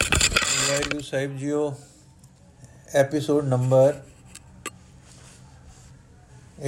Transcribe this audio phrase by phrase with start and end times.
[0.00, 1.74] ਵਾਹਿਗੁਰੂ ਸਾਹਿਬ ਜੀਓ
[2.94, 3.94] episode number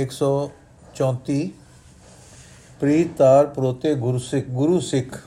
[0.03, 1.37] 134
[2.81, 5.19] ਪ੍ਰੀਤ ਤਾਰ ਪ੍ਰੋਤੇ ਗੁਰੂ ਸਿੱਖ ਗੁਰੂ ਸਿੱਖ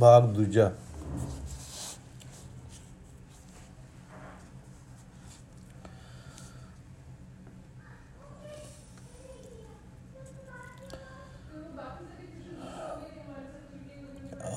[0.00, 0.70] ਭਾਗ ਦੂਜਾ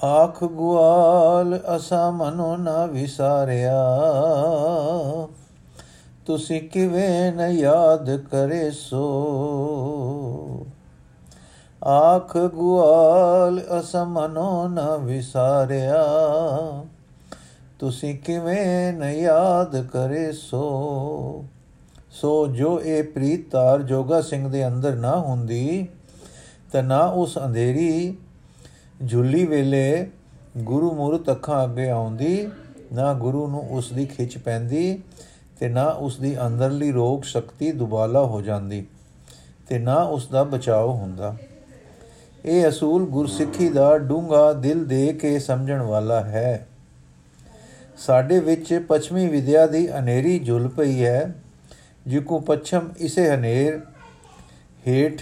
[0.05, 3.99] ਆਖ ਗੁਆਲ ਅਸਾ ਮਨੋ ਨਾ ਵਿਸਾਰਿਆ।
[6.25, 9.05] ਤੁਸੀਂ ਕਿਵੇਂ ਨ ਯਾਦ ਕਰੇ ਸੋ।
[11.83, 16.05] ਆਖ ਗੁਆਲ ਅਸਾ ਮਨੋ ਨਾ ਵਿਸਾਰਿਆ।
[17.79, 21.45] ਤੁਸੀਂ ਕਿਵੇਂ ਨ ਯਾਦ ਕਰੇ ਸੋ।
[22.11, 25.87] ਸੋ ਜੋ ਇਹ ਪ੍ਰੀਤ ਤਾਰ ਜੋਗਾ ਸਿੰਘ ਦੇ ਅੰਦਰ ਨਾ ਹੁੰਦੀ,
[26.73, 28.17] ਤਾਂ ਨਾ ਉਸ ਅੰਧੇਰੀ
[29.09, 30.07] ਝੁੱਲੀ ਵੇਲੇ
[30.57, 32.47] ਗੁਰੂ ਮੂਰਤ ਅੱਖਾਂ ਅੱਗੇ ਆਉਂਦੀ,
[32.93, 35.03] ਨਾ ਗੁਰੂ ਨੂੰ ਉਸ ਦੀ ਖਿੱਚ ਪੈਂਦੀ
[35.59, 38.85] ਤੇ ਨਾ ਉਸ ਦੀ ਅੰਦਰਲੀ ਰੋਗ ਸ਼ਕਤੀ ਦੁਬਾਲਾ ਹੋ ਜਾਂਦੀ
[39.67, 41.35] ਤੇ ਨਾ ਉਸ ਦਾ ਬਚਾਓ ਹੁੰਦਾ।
[42.45, 46.67] ਇਹ ਅਸੂਲ ਗੁਰਸਿੱਖੀ ਦਾ ਡੂੰਘਾ ਦਿਲ ਦੇ ਕੇ ਸਮਝਣ ਵਾਲਾ ਹੈ।
[47.97, 51.35] ਸਾਡੇ ਵਿੱਚ ਪੱਛਮੀ ਵਿਦਿਆ ਦੀ ਹਨੇਰੀ ਝੁੱਲ ਪਈ ਹੈ।
[52.07, 53.79] ਜਿਕੂ ਪੱਛਮ ਇਸੇ ਹਨੇਰ
[54.87, 55.21] ਹੇਠ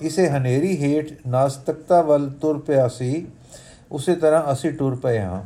[0.00, 3.26] ਇਸੇ ਹਨੇਰੀ ਹੇਠ ਨਾਸਤਕਤਾ ਵੱਲ ਤੁਰ ਪਿਆ ਸੀ,
[3.92, 5.42] ਉਸੇ ਤਰ੍ਹਾਂ ਅਸੀਂ ਟੁਰ ਪਏ ਹਾਂ।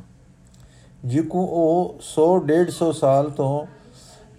[1.04, 3.66] ਜਿਕੂ ਉਹ 100 150 ਸਾਲ ਤੋਂ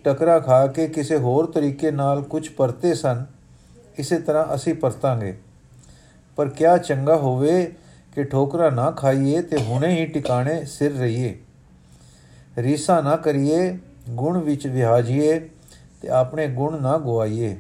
[0.03, 3.25] ਟਕਰਾ ਖਾ ਕੇ ਕਿਸੇ ਹੋਰ ਤਰੀਕੇ ਨਾਲ ਕੁਝ ਪਰਤੇ ਸਨ,
[3.97, 5.37] ਇਸੇ ਤਰ੍ਹਾਂ ਅਸੀਂ ਪਰਤਾਂਗੇ।
[6.35, 7.73] ਪਰ ਕਿਆ ਚੰਗਾ ਹੋਵੇ
[8.15, 11.39] ਕਿ ਠੋਕਰਾ ਨਾ ਖਾਈਏ ਤੇ ਹੁਣੇ ਹੀ ਟਿਕਾਣੇ ਸਿਰ ਰਹੀਏ।
[12.57, 13.77] ਰੀਸਾ ਨਾ ਕਰੀਏ,
[14.09, 15.39] ਗੁਣ ਵਿੱਚ ਵਿਹਾਜੀਏ
[16.01, 17.57] ਤੇ ਆਪਣੇ ਗੁਣ ਨਾ ਗਵਾਈਏ।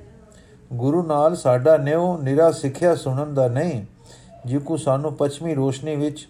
[0.73, 3.85] ਗੁਰੂ ਨਾਲ ਸਾਡਾ ਨਿਉ ਨਿਰਾ ਸਿੱਖਿਆ ਸੁਣਨ ਦਾ ਨਹੀਂ
[4.45, 6.27] ਜਿਕੂ ਸਾਨੂੰ ਪੱਛਮੀ ਰੋਸ਼ਨੀ ਵਿੱਚ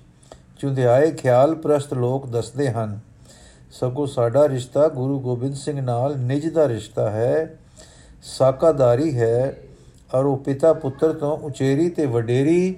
[0.59, 2.99] ਚੁੰਧਿਆਏ ਖਿਆਲ ਪ੍ਰਸਤ ਲੋਕ ਦੱਸਦੇ ਹਨ।
[3.71, 7.57] ਸਗੋਂ ਸਾਡਾ ਰਿਸ਼ਤਾ ਗੁਰੂ ਗੋਬਿੰਦ ਸਿੰਘ ਨਾਲ ਨਿਜ ਦਾ ਰਿਸ਼ਤਾ ਹੈ,
[8.23, 9.57] ਸਾਕਾਦਾਰੀ ਹੈ,
[10.13, 12.75] ਔਰ ਉਹ ਪਿਤਾ ਪੁੱਤਰ ਤੋਂ ਉਚੇਰੀ ਤੇ ਵਡੇਰੀ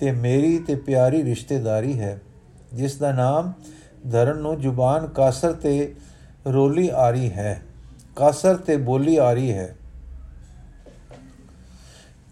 [0.00, 2.20] ਤੇ ਮੇਰੀ ਤੇ ਪਿਆਰੀ ਰਿਸ਼ਤੇਦਾਰੀ ਹੈ,
[2.74, 3.52] ਜਿਸ ਦਾ ਨਾਮ
[4.10, 5.94] ਧਰਨ ਨੂੰ ਜ਼ੁਬਾਨ ਕਾਸਰ ਤੇ
[6.52, 7.62] ਰੋਲੀ ਆ ਰਹੀ ਹੈ।
[8.16, 9.76] ਕਾਸਰ ਤੇ ਬੋਲੀ ਆ ਰਹੀ ਹੈ।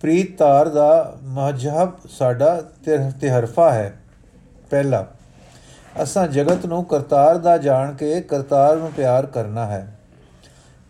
[0.04, 2.62] ਪ੍ਰੀਤ ਤਾਰ ਦਾ ਮਹਜਬ ਸਾਡਾ
[3.20, 3.94] ਤਿਹਰਫਾ ਹੈ।
[4.70, 5.06] ਪਹਿਲਾ,
[6.02, 9.86] ਅਸਾਂ ਜਗਤ ਨੂੰ ਕਰਤਾਰ ਦਾ ਜਾਣ ਕੇ ਕਰਤਾਰ ਨੂੰ ਪਿਆਰ ਕਰਨਾ ਹੈ।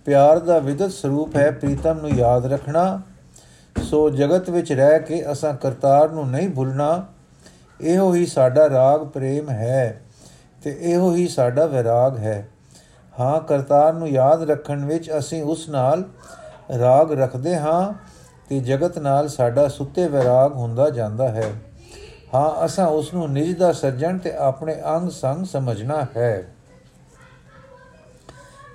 [0.04, 3.00] ਪਿਆਰ ਦਾ ਵਿਦਤ ਸਰੂਪ ਹੈ ਪ੍ਰੀਤਮ ਨੂੰ ਯਾਦ ਰੱਖਣਾ।
[3.82, 7.06] ਸੋ ਜਗਤ ਵਿੱਚ ਰਹਿ ਕੇ ਅਸਾਂ ਕਰਤਾਰ ਨੂੰ ਨਹੀਂ ਭੁੱਲਣਾ।
[7.80, 10.00] ਇਹੋ ਹੀ ਸਾਡਾ ਰਾਗ ਪ੍ਰੇਮ ਹੈ
[10.62, 12.48] ਤੇ ਇਹੋ ਹੀ ਸਾਡਾ ਵਿਰਾਗ ਹੈ।
[13.20, 16.04] ਹਾਂ, ਕਰਤਾਰ ਨੂੰ ਯਾਦ ਰੱਖਣ ਵਿੱਚ ਅਸੀਂ ਉਸ ਨਾਲ
[16.78, 18.13] ਰਾਗ ਰੱਖਦੇ ਹਾਂ।
[18.48, 21.52] ਤੇ ਜਗਤ ਨਾਲ ਸਾਡਾ ਸੁੱਤੇ ਵਿਰਾਗ ਹੁੰਦਾ ਜਾਂਦਾ ਹੈ।
[22.34, 26.44] ਹਾਂ, ਅਸਾਂ ਉਸ ਨੂੰ ਨਿਜ ਦਾ ਸੱਜਣ ਤੇ ਆਪਣੇ ਅੰਗ ਸੰਗ ਸਮਝਣਾ ਹੈ।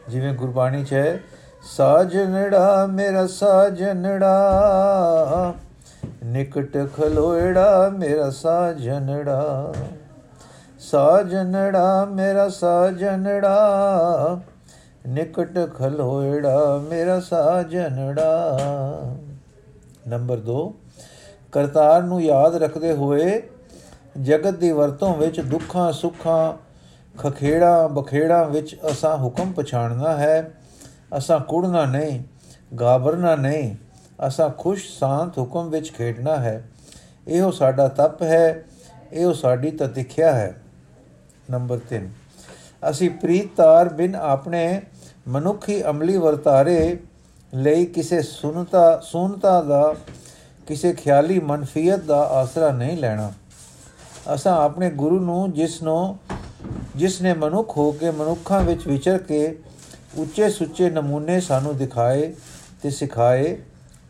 [0.09, 1.19] ਜਿਵੇਂ ਗੁਰਬਾਣੀ 'ਚ ਹੈ
[1.63, 4.33] ਸਾਜਣੜਾ ਮੇਰਾ ਸਾਜਣੜਾ
[6.25, 9.73] ਨਿਕਟ ਖਲੋਇੜਾ ਮੇਰਾ ਸਾਜਣੜਾ
[10.79, 13.57] ਸਾਜਣੜਾ ਮੇਰਾ ਸਾਜਣੜਾ
[15.07, 18.59] ਨਿਕਟ ਖਲੋਇੜਾ ਮੇਰਾ ਸਾਜਣੜਾ
[20.09, 20.61] ਨੰਬਰ 2
[21.51, 23.41] ਕਰਤਾਰ ਨੂੰ ਯਾਦ ਰੱਖਦੇ ਹੋਏ
[24.21, 26.53] ਜਗਤ ਦੀ ਵਰਤੋਂ ਵਿੱਚ ਦੁੱਖਾਂ, ਸੁੱਖਾਂ,
[27.17, 30.51] ਖਖੇੜਾ, ਬਖੇੜਾ ਵਿੱਚ ਅਸਾਂ ਹੁਕਮ ਪਛਾਣਨਾ ਹੈ।
[31.17, 32.19] ਅਸਾਂ ਕੁੜਨਾ ਨਹੀਂ,
[32.79, 33.75] ਗਾਬਰਨਾ ਨਹੀਂ,
[34.27, 36.63] ਅਸਾਂ ਖੁਸ਼, ਸ਼ਾਂਤ ਹੁਕਮ ਵਿੱਚ ਖੇਡਣਾ ਹੈ।
[37.27, 38.63] ਇਹੋ ਸਾਡਾ ਤਪ ਹੈ,
[39.13, 40.55] ਇਹੋ ਸਾਡੀ ਤਤਿਖਿਆ ਹੈ।
[41.51, 42.07] ਨੰਬਰ 3
[42.89, 44.81] ਅਸੀਂ ਪ੍ਰੀਤ ਤਾਰ ਬਿਨ ਆਪਣੇ
[45.27, 46.97] ਮਨੁੱਖੀ ਅਮਲੀ ਵਰਤਾਰੇ
[47.53, 49.95] ਲਈ ਕਿਸੇ ਸੁਨਤਾ ਸੁਨਤਾ ਦਾ,
[50.67, 53.31] ਕਿਸੇ ਖਿਆਲੀ ਮਨਫੀਅਤ ਦਾ ਆਸਰਾ ਨਹੀਂ ਲੈਣਾ।
[54.33, 56.17] ਅਸਾਂ ਆਪਣੇ ਗੁਰੂ ਨੂੰ ਜਿਸ ਨੂੰ,
[56.95, 59.59] ਜਿਸ ਨੇ ਮਨੁੱਖ ਹੋ ਕੇ ਮਨੁੱਖਾਂ ਵਿੱਚ ਵਿਚਰ ਕੇ
[60.15, 62.33] ਉੱਚੇ ਸੁੱਚੇ ਨਮੂਨੇ ਸਾਨੂੰ ਦਿਖਾਏ
[62.83, 63.57] ਤੇ ਸਿਖਾਏ,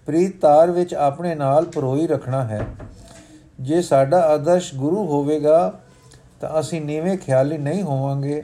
[0.06, 2.68] ਪ੍ਰੀਤ ਤਾਰ ਵਿੱਚ ਆਪਣੇ ਨਾਲ ਪਰੋਈ ਰੱਖਣਾ ਹੈ।
[3.60, 5.80] ਜੇ ਸਾਡਾ ਆਦਰਸ਼ ਗੁਰੂ ਹੋਵੇਗਾ,
[6.42, 8.44] ਤਾਂ ਅਸੀਂ ਨੀਵੇਂ ਖਿਆਲੀ ਨਹੀਂ ਹੋਵਾਂਗੇ।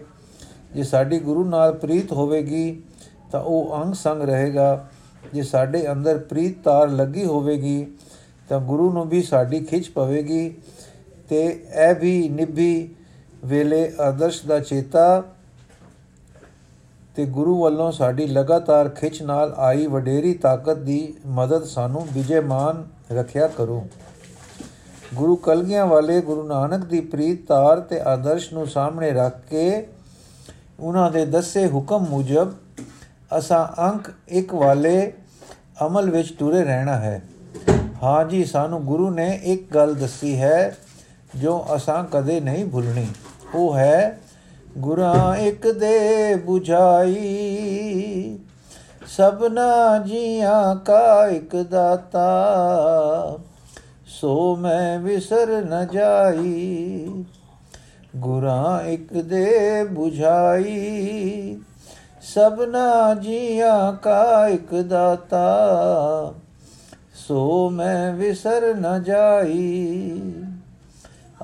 [0.76, 2.84] ਜੇ ਸਾਡੀ ਗੁਰੂ ਨਾਲ ਪ੍ਰੀਤ ਹੋਵੇਗੀ
[3.32, 4.88] ਤਾਂ ਉਹ ਅੰਗ ਸੰਗ ਰਹੇਗਾ।
[5.34, 7.88] ਜੇ ਸਾਡੇ ਅੰਦਰ ਪ੍ਰੀਤ ਤਾਰ ਲੱਗੀ ਹੋਵੇਗੀ,
[8.50, 10.56] ਤਾਂ ਗੁਰੂ ਨੂੰ ਵੀ ਸਾਡੀ ਖਿੱਚ ਪਵੇਗੀ
[11.30, 12.90] ਤੇ ਇਹ ਵੀ ਨਿਭੀ
[13.46, 15.24] ਵੇਲੇ ਆਦਰਸ਼ ਦਾ ਚੇਤਾ
[17.16, 23.48] ਤੇ ਗੁਰੂ ਵੱਲੋਂ ਸਾਡੀ ਲਗਾਤਾਰ ਖਿੱਚ ਨਾਲ ਆਈ ਵਡੇਰੀ ਤਾਕਤ ਦੀ ਮਦਦ ਸਾਨੂੰ ਵਿਜੇਮਾਨ ਰੱਖਿਆ
[23.48, 23.88] ਕਰੂ।
[25.14, 29.88] ਗੁਰੂ ਕਲਗੀਆਂ ਵਾਲੇ ਗੁਰੂ ਨਾਨਕ ਦੀ ਪ੍ਰੀਤ ਤਾਰ ਤੇ ਆਦਰਸ਼ ਨੂੰ ਸਾਹਮਣੇ ਰੱਖ ਕੇ
[30.80, 32.54] ਉਹਨਾਂ ਦੇ ਦੱਸੇ ਹੁਕਮ ਮੁਜਬ
[33.38, 35.14] ਅਸਾਂ ਅੰਕ ਇੱਕ ਵਾਲੇ
[35.86, 37.22] ਅਮਲ ਵਿੱਚ ਟੁਰੇ ਰਹਿਣਾ ਹੈ।
[38.04, 40.78] ਹਾਂ ਜੀ, ਸਾਨੂੰ ਗੁਰੂ ਨੇ ਇੱਕ ਗੱਲ ਦੱਸੀ ਹੈ,
[41.36, 43.08] ਜੋ ਅਸਾਂ ਕਦੇ ਨਹੀਂ ਭੁੱਲਣੀ।
[43.56, 44.20] ਉਹ ਹੈ,
[44.78, 47.20] ਗੁਰਾਂ ਇੱਕ ਦੇ 부ਝਾਈ
[49.08, 52.30] ਸਭਨਾ ਜੀਆਂ ਕਾ ਇੱਕ ਦਾਤਾ।
[54.08, 57.24] ਸੋ ਮੈਂ ਵਿਸਰ ਨ ਜਾਈ,
[58.16, 59.48] ਗੁਰਾਂ ਇੱਕ ਦੇ
[59.84, 61.60] 부ਝਾਈ
[62.26, 66.34] ਸਭਨਾ ਜੀਆਂ ਕਾ ਇੱਕ ਦਾਤਾ,
[67.16, 70.12] ਸੋ ਮੈਂ ਵਿਸਰ ਨ ਜਾਈ।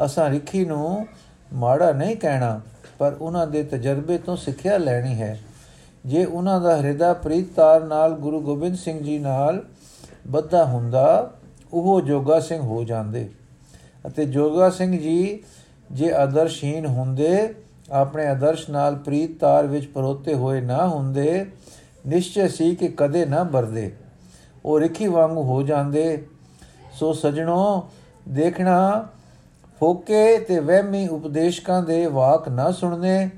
[0.05, 1.07] ਅਸਾਂ ਰਿਖੀ ਨੂੰ
[1.53, 2.61] ਮਾੜਾ ਨਹੀਂ ਕਹਿਣਾ,
[2.99, 5.39] ਪਰ ਉਹਨਾਂ ਦੇ ਤਜਰਬੇ ਤੋਂ ਸਿੱਖਿਆ ਲੈਣੀ ਹੈ।
[6.05, 9.63] ਜੇ ਉਹਨਾਂ ਦਾ ਹਿਰਦਾ ਪ੍ਰੀਤਾਰ ਨਾਲ ਗੁਰੂ ਗੋਬਿੰਦ ਸਿੰਘ ਜੀ ਨਾਲ
[10.27, 11.33] ਬੱਧਾ ਹੁੰਦਾ,
[11.73, 13.29] ਉਹ ਜੋਗਾ ਸਿੰਘ ਹੋ ਜਾਂਦੇ।
[14.07, 15.43] ਅਤੇ ਜੋਗਾ ਸਿੰਘ ਜੀ
[15.91, 17.53] ਜੇ ਆਦਰਸ਼ਹੀਨ ਹੁੰਦੇ
[17.91, 21.51] ਆਪਣੇ ਆਦਰਸ਼ ਨਾਲ ਪ੍ਰੀਤਾਰ ਵਿੱਚ ਪਰੋਤੇ ਹੋਏ ਨਾ ਹੁੰਦੇ,
[22.07, 23.95] ਨਿਸ਼ਚੈ ਸੀ ਕਿ ਕਦੇ ਨਾ ਵਰਦੇ
[24.65, 26.27] ਉਹ ਰਿਖੀ ਵਾਂਗੂ ਹੋ ਜਾਂਦੇ।
[26.93, 27.89] ਸੋ ਸਜਣੋ,
[28.29, 29.07] ਦੇਖਣਾ,
[29.79, 33.29] ਫੋਕੇ ਤੇ ਵਹਿਮੀ ਉਪਦੇਸ਼ਕਾਂ ਦੇ ਵਾਕ ਨਾ ਸੁਣਨੇ।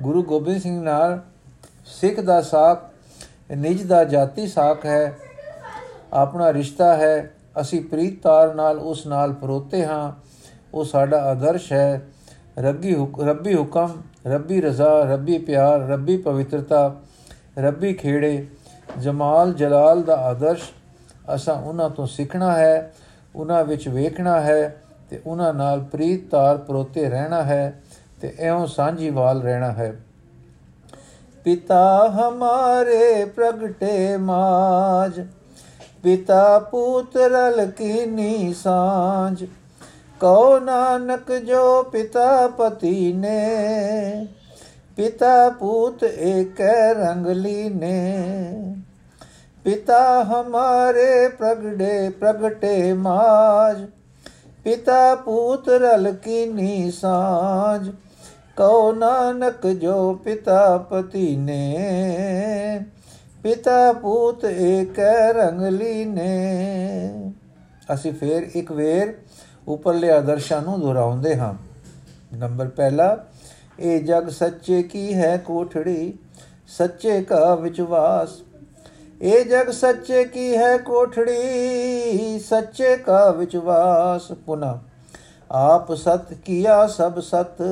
[0.00, 1.20] ਗੁਰੂ ਗੋਬਿੰਦ ਸਿੰਘ ਨਾਲ
[1.86, 2.90] ਸਿੱਖ ਦਾ ਸਾਖ
[3.56, 5.16] ਨਿਜ ਦਾ ਜਾਤੀ ਸਾਖ ਹੈ।
[6.12, 10.12] ਆਪਣਾ ਰਿਸ਼ਤਾ ਹੈ। ਅਸੀਂ ਪ੍ਰੀਤ ਤਾਰ ਨਾਲ ਉਸ ਨਾਲ ਪਰੋਤੇ ਹਾਂ।
[10.74, 12.08] ਉਹ ਸਾਡਾ ਆਦਰਸ਼ ਹੈ।
[12.58, 16.94] ਰੱਬੀ ਰੱਬੀ ਹੁਕਮ, ਰੱਬੀ ਰਜ਼ਾ, ਰੱਬੀ ਪਿਆਰ, ਰੱਬੀ ਪਵਿੱਤਰਤਾ,
[17.58, 18.46] ਰੱਬੀ ਖੇੜੇ,
[18.98, 20.62] ਜਮਾਲ ਜਲਾਲ ਦਾ ਆਦਰਸ਼
[21.34, 22.92] ਅਸਾਂ ਉਹਨਾਂ ਤੋਂ ਸਿੱਖਣਾ ਹੈ,
[23.36, 24.76] ਉਹਨਾਂ ਵਿੱਚ ਵੇਖਣਾ ਹੈ
[25.10, 27.82] ਤੇ ਉਹਨਾਂ ਨਾਲ ਪ੍ਰੀਤ ਤਾਰ ਪਰੋਤੇ ਰਹਿਣਾ ਹੈ
[28.20, 29.94] ਤੇ ਐਉਂ ਸਾਂਝੀਵਾਲ ਰਹਿਣਾ ਹੈ।
[31.44, 35.20] ਪਿਤਾ ਹਮਾਰੇ ਪ੍ਰਗਟੇ ਮਾਜ
[36.02, 39.44] ਪਿਤਾ ਪੁੱਤਰਲ ਕੀਨੀ ਸਾਂਝ
[40.22, 44.26] ਕਉ ਨਾਨਕ ਜੋ ਪਿਤਾ ਪਤੀ ਨੇ,
[44.96, 46.60] ਪਿਤਾ ਪੁੱਤ ਏਕ
[46.98, 48.74] ਰੰਗਲੀ ਨੇ
[49.64, 53.84] ਪਿਤਾ ਹਮਾਰੇ ਪ੍ਰਗਟੇ ਪ੍ਰਗਟੇ ਮਾਜ
[54.64, 57.90] ਪਿਤਾ ਪੁੱਤਰਲ ਕੀਨੀ ਸਾਂਝ।
[58.56, 62.80] ਕਉ ਨਾਨਕ ਜੋ ਪਿਤਾ ਪਤੀ ਨੇ,
[63.42, 64.98] ਪਿਤਾ ਪੁੱਤ ਏਕ
[65.36, 67.32] ਰੰਗਲੀ ਨੇ
[67.94, 69.14] ਅਸੀਂ ਫੇਰ ਇੱਕ ਵੇਰ
[69.72, 71.54] ਉਪਰਲੇ ਆਦਰਸ਼ਾਂ ਨੂੰ ਦੁਹਰਾਉਂਦੇ ਹਾਂ।
[72.36, 73.26] ਨੰਬਰ ਪਹਿਲਾ,
[73.80, 76.18] ਇਹ ਜਗ ਸੱਚੇ ਕੀ ਹੈ ਕੋਠੜੀ?
[76.68, 78.28] ਸੱਚੇ ਕਾ ਵਿਚਵਾਸ।
[79.22, 82.38] ਇਹ ਜਗ ਸੱਚੇ ਕੀ ਹੈ ਕੋਠੜੀ?
[82.38, 84.80] ਸੱਚੇ ਕਾ ਵਿਚਵਾਸ। ਪੁਨਾ,
[85.50, 87.62] ਆਪ ਸਤ ਕੀਆ ਸਭ ਸਤ?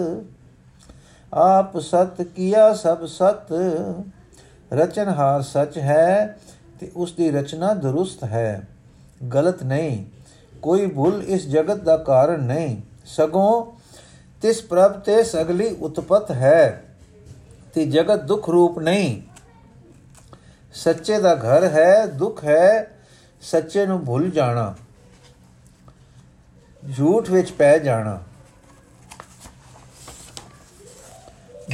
[1.34, 3.52] ਆਪ ਸਤ ਕੀਆ ਸਭ ਸਤ?
[4.72, 6.38] ਰਚਨਹਾਰ ਸਚ ਹੈ
[6.80, 8.68] ਤੇ ਉਸ ਦੀ ਰਚਨਾ ਦਰੁਸਤ ਹੈ।
[9.34, 10.04] ਗਲਤ ਨਹੀਂ।
[10.62, 12.76] ਕੋਈ ਭੁੱਲ ਇਸ ਜਗਤ ਦਾ ਕਾਰਨ ਨਹੀਂ।
[13.06, 13.64] ਸਗੋਂ
[14.42, 16.84] ਤਿਸ ਪ੍ਰਭ ਤੇ ਸਗਲੀ ਉਤਪਤ ਹੈ
[17.74, 19.20] ਤੇ ਜਗਤ ਦੁਖ ਰੂਪ ਨਹੀਂ।
[20.74, 22.90] ਸੱਚੇ ਦਾ ਘਰ ਹੈ, ਦੁੱਖ ਹੈ,
[23.42, 24.74] ਸੱਚੇ ਨੂੰ ਭੁੱਲ ਜਾਣਾ,
[26.82, 28.18] ਝੂਠ ਵਿੱਚ ਪੈ ਜਾਣਾ।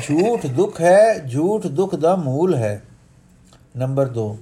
[0.03, 2.83] ਝੂਠ ਦੁੱਖ ਹੈ, ਝੂਠ ਦੁੱਖ ਦਾ ਮੂਲ ਹੈ।
[3.77, 4.37] ਨੰਬਰ 2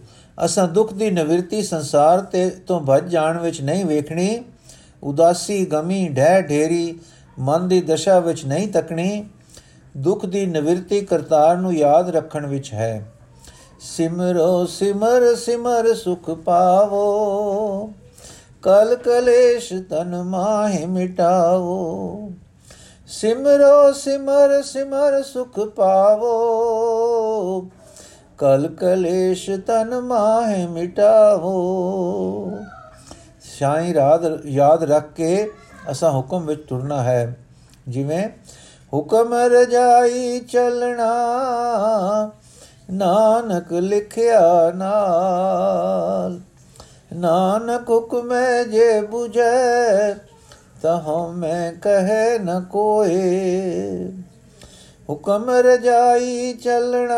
[0.45, 4.45] ਅਸਾਂ ਦੁੱਖ ਦੀ ਨਿਵਰਤੀ ਸੰਸਾਰ ਤੇ ਤੋਂ ਭੱਜ ਜਾਣ ਵਿੱਚ ਨਹੀਂ ਵੇਖਣੀ,
[5.03, 6.99] ਉਦਾਸੀ, ਗਮੀ ਢਹਿ ਢੇਰੀ,
[7.39, 9.25] ਮਨ ਦੀ ਦਸ਼ਾ ਵਿੱਚ ਨਹੀਂ ਤੱਕਣੀ,
[9.97, 13.13] ਦੁੱਖ ਦੀ ਨਿਵਰਤੀ ਕਰਤਾਰ ਨੂੰ ਯਾਦ ਰੱਖਣ ਵਿੱਚ ਹੈ।
[13.81, 17.93] ਸਿਮਰੋ, ਸਿਮਰ ਸਿਮਰ ਸੁਖ ਪਾਵੋ,
[18.63, 22.33] ਕਲ ਕਲੇਸ਼ ਤਨ ਮਾਹਿ ਮਿਟਾਵੋ।
[23.07, 26.35] ਸਿਮਰੋ, ਸਿਮਰ ਸਿਮਰ ਸੁਖ ਪਾਵੋ
[28.39, 31.53] ਕਲ ਕਲੇਸ਼ ਤਨ ਮਾਹਿ ਮਿਟਾਵੋ
[33.49, 35.51] ਸ਼ਾਈ ਰਾਦ ਯਾਦ ਰੱਖ ਕੇ
[35.91, 37.35] ਅਸਾਂ ਹੁਕਮ ਵਿੱਚ ਤੁਰਨਾ ਹੈ
[37.89, 38.23] ਜਿਵੇਂ
[38.93, 41.11] ਹੁਕਮ ਰਜਾਈ ਚੱਲਣਾ
[42.91, 44.41] ਨਾਨਕ ਲਿਖਿਆ
[44.75, 46.41] ਨਾਲ
[47.13, 50.15] ਨਾਨਕ ਹੁਕਮੈ ਜੇ 부ਜੈ
[50.83, 54.11] ਤਹ ਮੈਂ ਕਹੇ ਨ ਕੋਏ
[55.11, 57.17] ਹੁਕਮ ਰਜਾਈ ਚੱਲਣਾ,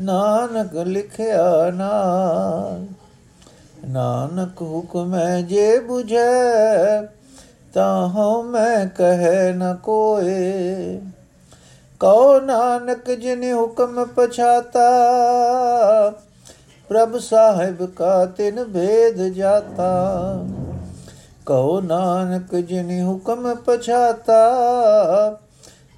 [0.00, 2.86] ਨਾਨਕ ਲਿਖਿਆ ਨਾਲ।
[3.88, 7.02] ਨਾਨਕ ਹੁਕਮੈ ਜੇ 부ਜੈ
[7.74, 11.00] ਤਹ ਮੈਂ ਕਹੇ ਨ ਕੋਏ।
[12.00, 14.90] ਕਉ ਨਾਨਕ ਜਿਨ ਹੁਕਮ ਪਛਾਤਾ,
[16.88, 19.90] ਪ੍ਰਭ ਸਾਹਿਬ ਕਾ ਤਿਨ ਭੇਦ ਜਾਤਾ।
[21.46, 24.42] ਕਉ ਨਾਨਕ ਜਿਨ ਹੁਕਮ ਪਛਾਤਾ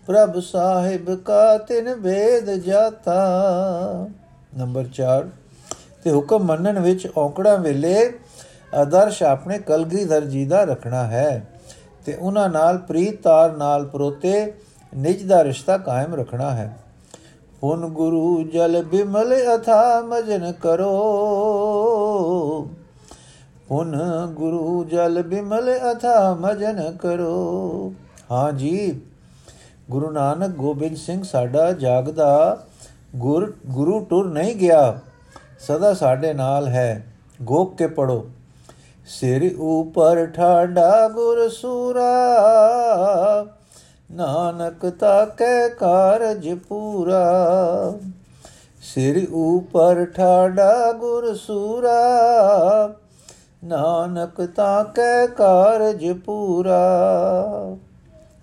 [0.06, 3.16] ਪ੍ਰਭ ਸਾਹਿਬ ਕਾ ਤਿਨ ਭੇਦ ਜਾਤਾ।
[4.58, 5.28] ਨੰਬਰ 4
[6.04, 8.12] ਤੇ ਹੁਕਮ ਮੰਨਣ ਵਿੱਚ ਔਕੜਾਂ ਵੇਲੇ
[8.74, 11.46] ਆਦਰਸ਼ ਆਪਣੇ ਕਲਗੀਧਰ ਜੀ ਦਾ ਰੱਖਣਾ ਹੈ,
[12.06, 14.52] ਤੇ ਉਹਨਾਂ ਨਾਲ ਪ੍ਰੀਤ ਤਾਰ ਨਾਲ ਪਰੋਤੇ
[14.96, 16.76] ਨਿਜ ਦਾ ਰਿਸ਼ਤਾ ਕਾਇਮ ਰੱਖਣਾ ਹੈ।
[17.60, 20.92] ਪੁਨ ਗੁਰੂ ਜਲ ਬਿਮਲ ਅਥਾ ਮਜਨ ਕਰੋ।
[23.68, 23.96] ਪੁਨ
[24.34, 27.94] ਗੁਰੂ ਜਲ ਬਿਮਲ ਅਥਾ ਮਜਨ ਕਰੋ।
[28.30, 29.00] ਹਾਂ ਜੀ
[29.90, 32.62] ਗੁਰੂ ਨਾਨਕ ਗੋਬਿੰਦ ਸਿੰਘ ਸਾਡਾ ਜਾਗਦਾ,
[33.16, 34.98] ਗੁਰ, ਗੁਰੂ ਟੁਰ ਨਹੀਂ ਗਿਆ,
[35.60, 37.06] ਸਦਾ ਸਾਡੇ ਨਾਲ ਹੈ
[37.42, 38.24] ਗੋਕ ਕੇ ਪੜੋ
[39.06, 42.06] ਸਿਰ ਉਪਰ ਠਾਡਾ ਗੁਰ ਸੂਰਾ,
[44.12, 47.24] ਨਾਨਕ ਤਾਕੈ ਕਾਰਜ ਪੂਰਾ।
[48.82, 51.98] ਸਿਰ ਉਪਰ ਠਾਡਾ ਗੁਰ ਸੂਰਾ,
[53.64, 56.82] ਨਾਨਕ ਤਾਕੈ ਕਾਰਜ ਪੂਰਾ।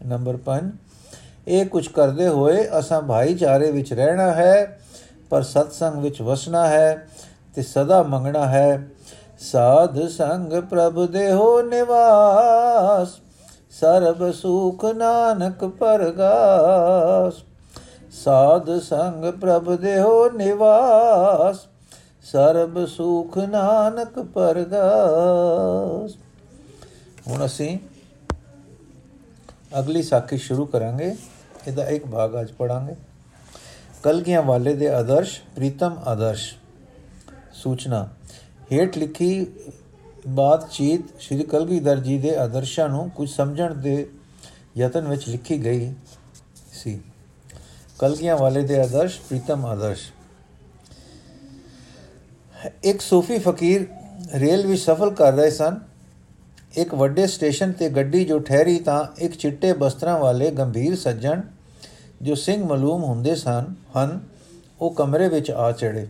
[0.06, 0.72] ਨੰਬਰ 5
[1.48, 4.80] ਇਹ ਕੁਝ ਕਰਦੇ ਹੋਏ ਅਸਾਂ ਭਾਈਚਾਰੇ ਵਿੱਚ ਰਹਿਣਾ ਹੈ,
[5.30, 7.08] ਪਰ ਸਤਸੰਗ ਵਿੱਚ ਵਸਣਾ ਹੈ
[7.56, 8.88] ਤੇ ਸਦਾ ਮੰਗਣਾ ਹੈ।
[9.40, 13.08] ਸਾਧ ਸੰਗ ਪ੍ਰਭ ਦੇਹੋ ਨਿਵਾਸ,
[13.80, 17.34] ਸਰਬ ਸੁਖ ਨਾਨਕ ਪਰਗਾਸ।
[18.24, 21.58] ਸਾਧ ਸੰਗ ਪ੍ਰਭ ਦੇਹੋ ਨਿਵਾਸ,
[22.24, 26.16] ਸਰਬ ਸੁਖ ਨਾਨਕ ਪਰਗਾਸ।
[27.28, 27.78] ਹੁਣ ਅਸੀਂ
[29.80, 31.16] ਅਗਲੀ ਸਾਖੀ ਸ਼ੁਰੂ ਕਰਾਂਗੇ।
[31.68, 32.96] ਇਹਦਾ ਇੱਕ ਭਾਗ ਅੱਜ ਪੜਾਂਗੇ
[34.03, 36.53] ਕਲਗੀਆਂ ਵਾਲੇ ਦੇ ਆਦਰਸ਼, ਪ੍ਰੀਤਮ ਆਦਰਸ਼।
[37.53, 38.08] ਸੂਚਨਾ,
[38.72, 39.48] ਹੇਠ ਲਿਖੀ
[40.27, 44.10] ਬਾਤਚੀਤ ਸ਼੍ਰੀ ਕਲਗੀਧਰ ਜੀ ਦੇ ਆਦਰਸ਼ਾਂ ਨੂੰ ਕੁਝ ਸਮਝਣ ਦੇ
[44.77, 45.94] ਯਤਨ ਵਿੱਚ ਲਿਖੀ ਗਈ
[46.74, 47.00] ਸੀ।
[48.00, 50.12] ਕਲਗੀਆਂ ਵਾਲੇ ਦੇ ਆਦਰਸ਼, ਪ੍ਰੀਤਮ ਆਦਰਸ਼।
[52.84, 53.86] ਇੱਕ ਸੂਫੀ ਫਕੀਰ
[54.34, 55.80] ਰੇਲ ਵਿੱਚ ਸਫ਼ਰ ਕਰ ਰਹੇ ਸਨ।
[56.78, 61.42] ਇੱਕ ਵੱਡੇ ਸਟੇਸ਼ਨ ਤੇ ਗੱਡੀ ਜੋ ਠਹਿਰੀ ਤਾਂ ਇੱਕ ਚਿੱਟੇ ਬਸਤਰਾਂ ਵਾਲੇ ਗੰਭੀਰ ਸੱਜਣ
[62.22, 64.20] ਜੋ ਸਿੰਘ ਮਾਲੂਮ ਹੁੰਦੇ ਸਨ, ਹਨ,
[64.82, 66.08] ਉਹ ਕਮਰੇ ਵਿੱਚ ਆ ਚੜੇ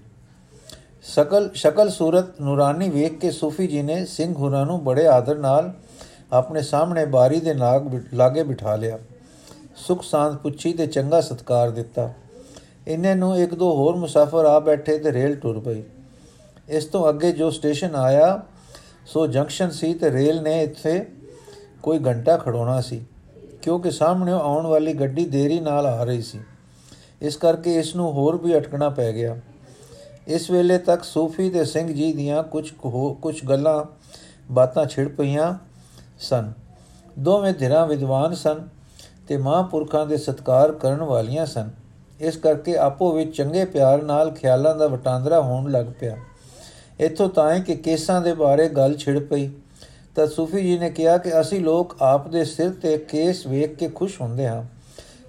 [1.03, 5.73] ਸਕਲ, ਸ਼ਕਲ ਸੂਰਤ ਨੂਰਾਨੀ ਵੇਖ ਕੇ ਸੂਫੀ ਜੀ ਨੇ ਸਿੰਘ ਹੁਰਾਂ ਨੂੰ ਬੜੇ ਆਦਰ ਨਾਲ
[6.33, 8.99] ਆਪਣੇ ਸਾਹਮਣੇ ਬਾਰੀ ਦੇ ਨਾਗ ਲਾਗੇ ਬਿਠਾ ਲਿਆ।
[9.75, 12.13] ਸੁਖ ਸਾਂਦ ਪੁੱਛੀ ਤੇ ਚੰਗਾ ਸਤਕਾਰ ਦਿੱਤਾ।
[12.87, 15.81] ਇੰਨੇ ਨੂੰ ਇੱਕ ਦੋ ਹੋਰ ਮੁਸਾਫਰ ਆ ਬੈਠੇ ਤੇ ਰੇਲ ਟੁਰ ਪਈ।
[16.69, 18.41] ਇਸ ਤੋਂ ਅੱਗੇ ਜੋ ਸਟੇਸ਼ਨ ਆਇਆ
[19.13, 21.05] ਸੋ ਜੰਕਸ਼ਨ ਸੀ ਤੇ ਰੇਲ ਨੇ ਇੱਥੇ
[21.83, 23.01] ਕੋਈ ਘੰਟਾ ਖੜੋਣਾ ਸੀ,
[23.61, 26.39] ਕਿਉਂਕਿ ਸਾਹਮਣੇ ਆਉਣ ਵਾਲੀ ਗੱਡੀ ਦੇਰੀ ਨਾਲ ਆ ਰਹੀ ਸੀ।
[27.21, 29.35] ਇਸ ਕਰਕੇ ਇਸ ਨੂੰ ਹੋਰ ਵੀ ਅਟਕਣਾ ਪੈ ਗਿਆ।
[30.27, 32.69] ਇਸ ਵੇਲੇ ਤੱਕ ਸੂਫੀ ਤੇ ਸਿੰਘ ਜੀ ਦੀਆਂ ਕੁਝ
[33.21, 33.83] ਕੁਝ ਗੱਲਾਂ,
[34.51, 35.53] ਬਾਤਾਂ ਛਿੜ ਪਈਆਂ
[36.19, 36.51] ਸਨ।
[37.19, 38.67] ਦੋਵੇਂ ਧਿਰਾਂ ਵਿਦਵਾਨ ਸਨ
[39.27, 41.69] ਤੇ ਮਹਾਂਪੁਰਖਾਂ ਦੇ ਸਤਕਾਰ ਕਰਨ ਵਾਲੀਆਂ ਸਨ।
[42.19, 46.17] ਇਸ ਕਰਕੇ ਆਪੋ ਵਿੱਚ ਚੰਗੇ ਪਿਆਰ ਨਾਲ ਖਿਆਲਾਂ ਦਾ ਵਟਾਂਦਰਾ ਹੋਣ ਲੱਗ ਪਿਆ।
[47.01, 49.49] ਇਥੋਂ ਤਾਂ ਕਿ ਕੇਸਾਂ ਦੇ ਬਾਰੇ ਗੱਲ ਛਿੜ ਪਈ।
[50.15, 53.89] ਤਾਂ ਸੂਫੀ ਜੀ ਨੇ ਕਿਹਾ ਕਿ ਅਸੀਂ ਲੋਕ ਆਪ ਦੇ ਸਿਰ ਤੇ ਕੇਸ ਵੇਖ ਕੇ
[53.89, 54.63] ਖੁਸ਼ ਹੁੰਦੇ ਹਾਂ।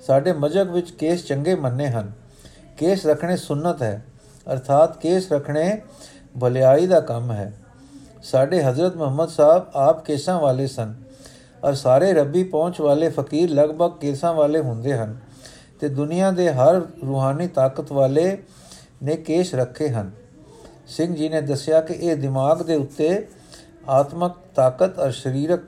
[0.07, 2.13] ਸਾਡੇ ਮਜਬ ਵਿੱਚ ਕੇਸ ਚੰਗੇ ਮੰਨੇ ਹਨ।
[2.79, 4.05] ਕੇਸ ਰੱਖਣੇ ਸੁਨਨਤ ਹੈ।
[4.53, 5.83] ਅਰਥਾਤ ਕੇਸ ਰੱਖਣੇ
[6.41, 7.53] ਭਲਾਈ ਦਾ ਕੰਮ ਹੈ।
[8.23, 10.95] ਸਾਡੇ ਹਜ਼ਰਤ ਮੁਹੰਮਦ ਸਾਹਿਬ ਆਪ ਕੇਸਾਂ ਵਾਲੇ ਸਨ
[11.65, 15.17] ਔਰ ਸਾਰੇ ਰੱਬੀ ਪਹੁੰਚ ਵਾਲੇ ਫਕੀਰ ਲਗਭਗ ਕੇਸਾਂ ਵਾਲੇ ਹੁੰਦੇ ਹਨ
[15.81, 18.39] ਤੇ ਦੁਨੀਆ ਦੇ ਹਰ ਰੂਹਾਨੀ ਤਾਕਤ ਵਾਲੇ
[19.03, 20.22] ਨੇ ਕੇਸ ਰੱਖੇ ਹਨ।
[20.87, 23.29] ਸਿੰਘ ਜੀ ਨੇ ਦੱਸਿਆ ਕਿ ਇਹ ਦਿਮਾਗ ਦੇ ਉੱਤੇ
[23.89, 25.61] ਆਤਮਕ ਤਾਕਤ ਔਰ ਸਰੀਰਕ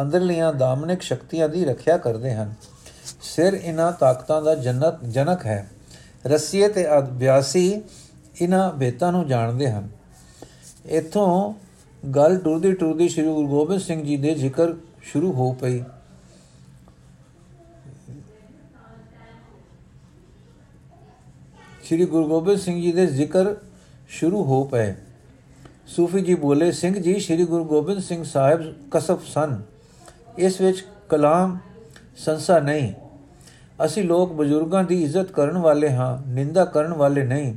[0.00, 2.54] ਅੰਦਰਲੀਆਂ ਦਾਮਨਿਕ ਸ਼ਕਤੀਆਂ ਦੀ ਰੱਖਿਆ ਕਰਦੇ ਹਨ।
[3.22, 5.70] ਸਿਰ ਇਹਨਾਂ ਤਾਕਤਾਂ ਦਾ ਜਨਕ ਜਨਕ ਹੈ।
[6.26, 7.82] ਰਸੀਏ ਤੇ ਅਭਿਆਸੀ
[8.40, 9.88] ਇਹਨਾਂ ਬੇਤਾਂ ਨੂੰ ਜਾਣਦੇ ਹਨ।
[10.86, 11.54] ਇਥੋਂ
[12.08, 15.82] ਗੱਲ ਟੁਰਦੀ ਟੁਰਦੀ ਸ੍ਰੀ ਗੁਰੂ ਗੋਬਿੰਦ ਸਿੰਘ ਜੀ ਦੇ ਜ਼ਿਕਰ ਸ਼ੁਰੂ ਹੋ ਪਈ।
[21.84, 23.54] ਸ੍ਰੀ ਗੁਰੂ ਗੋਬਿੰਦ ਸਿੰਘ ਜੀ ਦੇ ਜ਼ਿਕਰ
[24.08, 24.94] ਸ਼ੁਰੂ ਹੋ ਪਏ।
[25.86, 29.62] ਸੂਫੀ ਜੀ ਬੋਲੇ, ਸਿੰਘ ਜੀ, ਸ੍ਰੀ ਗੁਰੂ ਗੋਬਿੰਦ ਸਿੰਘ ਸਾਹਿਬ ਕਸਫ ਸਨ।
[30.38, 31.58] ਇਸ ਵਿੱਚ ਕਲਾਮ,
[32.16, 32.92] ਸੰਸਾ ਨਹੀਂ।
[33.84, 37.54] ਅਸੀਂ ਲੋਕ ਬਜ਼ੁਰਗਾਂ ਦੀ ਇੱਜ਼ਤ ਕਰਨ ਵਾਲੇ ਹਾਂ, ਨਿੰਦਾ ਕਰਨ ਵਾਲੇ ਨਹੀਂ।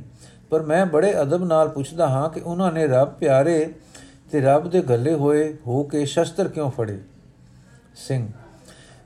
[0.50, 3.74] ਪਰ ਮੈਂ ਬੜੇ ਅਦਬ ਨਾਲ ਪੁੱਛਦਾ ਹਾਂ ਕਿ ਉਹਨਾਂ ਨੇ ਰੱਬ ਪਿਆਰੇ
[4.32, 6.98] ਤੇ ਰੱਬ ਦੇ ਗੱਲੇ ਹੋਏ ਹੋ ਕੇ ਸ਼ਸਤਰ ਕਿਉਂ ਫੜੇ?
[7.96, 8.28] ਸਿੰਘ,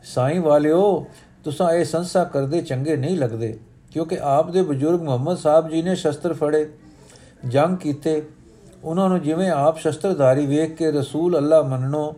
[0.04, 1.06] ਸਾਈਂ ਵਾਲਿਓ,
[1.44, 3.58] ਤੁਸੀਂ ਇਹ ਸੰਸਾ ਕਰਦੇ ਚੰਗੇ ਨਹੀਂ ਲੱਗਦੇ,
[3.90, 6.70] ਕਿਉਂਕਿ ਆਪ ਦੇ ਬਜ਼ੁਰਗ ਮੁਹੰਮਦ ਸਾਹਿਬ ਜੀ ਨੇ ਸ਼ਸਤਰ ਫੜੇ।
[7.48, 8.22] ਜੰਗ ਕੀਤੇ।
[8.84, 12.14] ਉਹਨਾਂ ਨੂੰ ਜਿਵੇਂ ਆਪ ਸ਼ਸਤਰਧਾਰੀ ਵੇਖ ਕੇ ਰਸੂਲ ਅੱਲਾ ਮੰਨਣੋ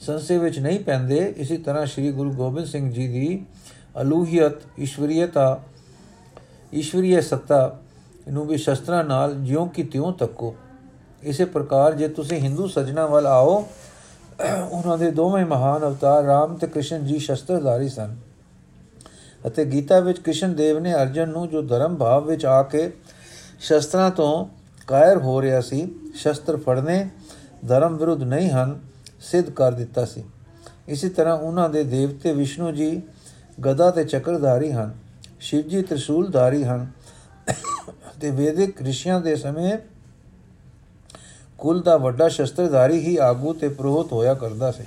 [0.00, 3.44] ਸੰਸੇ ਵਿੱਚ ਨਹੀਂ ਪੈਂਦੇ, ਇਸੇ ਤਰ੍ਹਾਂ ਸ੍ਰੀ ਗੁਰੂ ਗੋਬਿੰਦ ਸਿੰਘ ਜੀ ਦੀ
[4.00, 5.62] ਅਲੂਹੀਅਤ, ਈਸ਼ਵਰੀਅਤਾ
[6.74, 7.78] ਈਸ਼ਵਰੀय ਸੱਤਾ
[8.28, 10.54] ਨੂੰ ਵੀ ਸ਼ਸਤਰਾਂ ਨਾਲ ਜਿਉਂ ਕਿ ਤਿਉਂ ਤੱਕੋ।
[11.22, 13.68] ਇਸੇ ਪ੍ਰਕਾਰ ਜੇ ਤੁਸੀਂ ਹਿੰਦੂ ਸਜਣਾ ਵੱਲ ਆਓ,
[14.70, 18.16] ਉਹਨਾਂ ਦੇ ਦੋਵੇਂ ਮਹਾਨ ਅਵਤਾਰ ਰਾਮ ਤੇ ਕ੍ਰਿਸ਼ਨ ਜੀ ਸ਼ਸਤਰਧਾਰੀ ਸਨ।
[19.46, 22.92] ਅਤੇ ਗੀਤਾ ਵਿੱਚ ਕ੍ਰਿਸ਼ਨ ਦੇਵ ਨੇ ਅਰਜਨ ਨੂੰ ਜੋ ਧਰਮ ਭਾਵ ਵਿੱਚ ਆ ਕੇ
[23.60, 24.46] ਸ਼ਸਤਰਾਂ ਤੋਂ
[24.88, 27.06] ਕਾਇਰ ਹੋ ਰਿਹਾ ਸੀ, ਸ਼ਸਤਰ ਫੜਨੇ
[27.68, 28.78] ਧਰਮ ਵਿਰੁੱਧ ਨਹੀਂ ਹਨ,
[29.20, 30.24] ਸਿੱਧ ਕਰ ਦਿੱਤਾ ਸੀ।
[30.88, 33.00] ਇਸੇ ਤਰ੍ਹਾਂ ਉਹਨਾਂ ਦੇ ਦੇਵਤੇ ਵਿਸ਼ਨੂੰ ਜੀ
[33.66, 34.94] ਗਦਾ ਤੇ ਚੱਕਰਧਾਰੀ ਹਨ,
[35.40, 36.86] ਸ਼ਿਵ ਜੀ ਤ੍ਰਿਸ਼ੂਲਧਾਰੀ ਹਨ
[38.20, 39.76] ਤੇ ਵੈਦਿਕ ਰਿਸ਼ੀਆਂ ਦੇ ਸਮੇਂ
[41.58, 44.84] ਕੁਲ ਦਾ ਵੱਡਾ ਸ਼ਸਤਰਧਾਰੀ ਹੀ ਆਗੂ ਤੇ ਪ੍ਰੋਹਤ ਹੋਇਆ ਕਰਦਾ ਸੀ।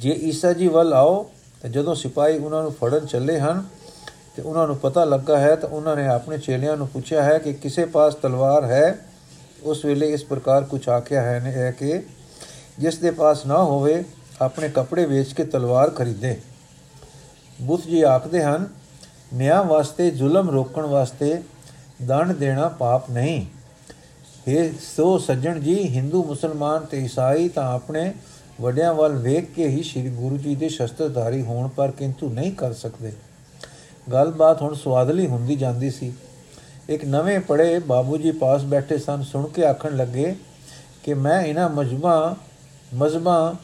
[0.00, 1.22] ਜੇ ਈਸਾ ਜੀ ਵੱਲ ਆਓ
[1.62, 3.64] ਤੇ ਜਦੋਂ ਸਿਪਾਹੀ ਉਹਨਾਂ ਨੂੰ ਫੜਨ ਚੱਲੇ ਹਨ
[4.36, 7.52] ਤੇ ਉਹਨਾਂ ਨੂੰ ਪਤਾ ਲੱਗਾ ਹੈ ਤਾਂ ਉਹਨਾਂ ਨੇ ਆਪਣੇ ਚੇਲਿਆਂ ਨੂੰ ਪੁੱਛਿਆ ਹੈ ਕਿ
[7.52, 8.98] ਕਿਸੇ ਪਾਸ ਤਲਵਾਰ ਹੈ?
[9.62, 12.02] ਉਸ ਵੇਲੇ ਇਸ ਪ੍ਰਕਾਰ ਕੁਝ ਆਖਿਆ ਹੈ ਨੇ ਹੈ ਕਿ
[12.78, 14.04] ਜਿਸ ਦੇ ਪਾਸ ਨਾ ਹੋਵੇ,
[14.40, 16.40] ਆਪਣੇ ਕੱਪੜੇ ਵੇਚ ਕੇ ਤਲਵਾਰ ਖਰੀਦੇ।
[17.60, 18.68] ਬੁੱਧ ਜੀ ਆਖਦੇ ਹਨ,
[19.34, 21.42] ਨਿਆਂ ਵਾਸਤੇ, ਜ਼ੁਲਮ ਰੋਕਣ ਵਾਸਤੇ
[22.02, 23.46] ਦੰਡ ਦੇਣਾ ਪਾਪ ਨਹੀਂ।
[24.48, 28.12] ਇਹ ਸੋ ਸੱਜਣ ਜੀ, ਹਿੰਦੂ, ਮੁਸਲਮਾਨ ਤੇ ਈਸਾਈ ਤਾਂ ਆਪਣੇ
[28.60, 32.72] ਵੱਡਿਆਂ ਵੱਲ ਵੇਖ ਕੇ ਹੀ ਸ੍ਰੀ ਗੁਰੂ ਜੀ ਦੇ ਸ਼ਸਤਰਧਾਰੀ ਹੋਣ ਪਰ ਕਿੰਤੂ ਨਹੀਂ ਕਰ
[32.72, 33.12] ਸਕਦੇ।
[34.12, 36.12] ਗੱਲਬਾਤ ਹੁਣ ਸਵਾਦਲੀ ਹੁੰਦੀ ਜਾਂਦੀ ਸੀ।
[36.88, 40.36] ਇੱਕ ਨਵੇਂ ਪੜੇ ਬਾਬੂ ਜੀ ਪਾਸ ਬੈਠੇ ਸਨ, ਸੁਣ ਕੇ ਆਖਣ ਲੱਗੇ
[41.02, 42.36] ਕਿ ਮੈਂ ਇਹਨਾਂ ਮਜਮਾ
[42.94, 43.54] ਮਜ਼ਬਾ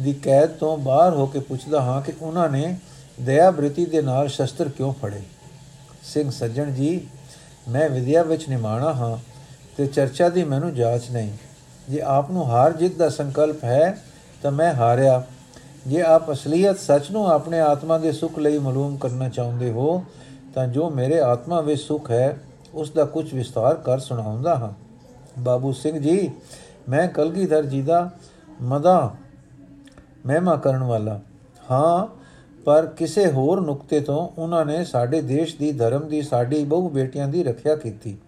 [0.00, 2.76] ਦੀ ਕੈਦ ਤੋਂ ਬਾਹਰ ਹੋ ਕੇ ਪੁੱਛਦਾ ਹਾਂ ਕਿ ਉਹਨਾਂ ਨੇ
[3.20, 5.22] ਦਇਆ ਬ੍ਰਿਤੀ ਦੇ ਨਾਲ ਸ਼ਸਤਰ ਕਿਉਂ ਫੜੇ?
[6.04, 7.06] ਸਿੰਘ ਸੱਜਣ ਜੀ,
[7.68, 9.16] ਮੈਂ ਵਿਦਿਆ ਵਿੱਚ ਨਿਮਾਣਾ ਹਾਂ
[9.76, 11.32] ਤੇ ਚਰਚਾ ਦੀ ਮੈਨੂੰ ਜਾਂਚ ਨਹੀਂ।
[11.90, 13.98] ਜੇ ਆਪ ਨੂੰ ਹਾਰ ਜਿੱਤ ਦਾ ਸੰਕਲਪ ਹੈ
[14.42, 15.22] ਤਾਂ ਮੈਂ ਹਾਰਿਆ।
[15.86, 20.04] ਜੇ ਆਪ ਅਸਲੀਅਤ ਸੱਚ ਨੂੰ ਆਪਣੇ ਆਤਮਾ ਦੇ ਸੁਖ ਲਈ ਮਾਲੂਮ ਕਰਨਾ ਚਾਹੁੰਦੇ ਹੋ,
[20.54, 22.38] ਤਾਂ ਜੋ ਮੇਰੇ ਆਤਮਾ ਵਿੱਚ ਸੁਖ ਹੈ,
[22.74, 24.72] ਉਸ ਦਾ ਕੁਝ ਵਿਸਤਾਰ ਕਰ ਸੁਣਾਉਂਦਾ ਹਾਂ।
[25.38, 26.30] ਬਾਬੂ ਸਿੰਘ ਜੀ,
[26.88, 28.10] ਮੈਂ ਕਲਗੀਧਰ ਜੀ ਦਾ
[28.62, 29.14] ਮਦਾ
[30.26, 31.20] ਮਹਿਮਾ ਕਰਨ ਵਾਲਾ।
[31.70, 32.06] ਹਾਂ,
[32.64, 37.28] ਪਰ ਕਿਸੇ ਹੋਰ ਨੁਕਤੇ ਤੋਂ ਉਹਨਾਂ ਨੇ ਸਾਡੇ ਦੇਸ਼ ਦੀ ਧਰਮ ਦੀ, ਸਾਡੀ ਬਹੁ ਬੇਟੀਆਂ
[37.28, 38.18] ਦੀ ਰੱਖਿਆ ਕੀਤੀ।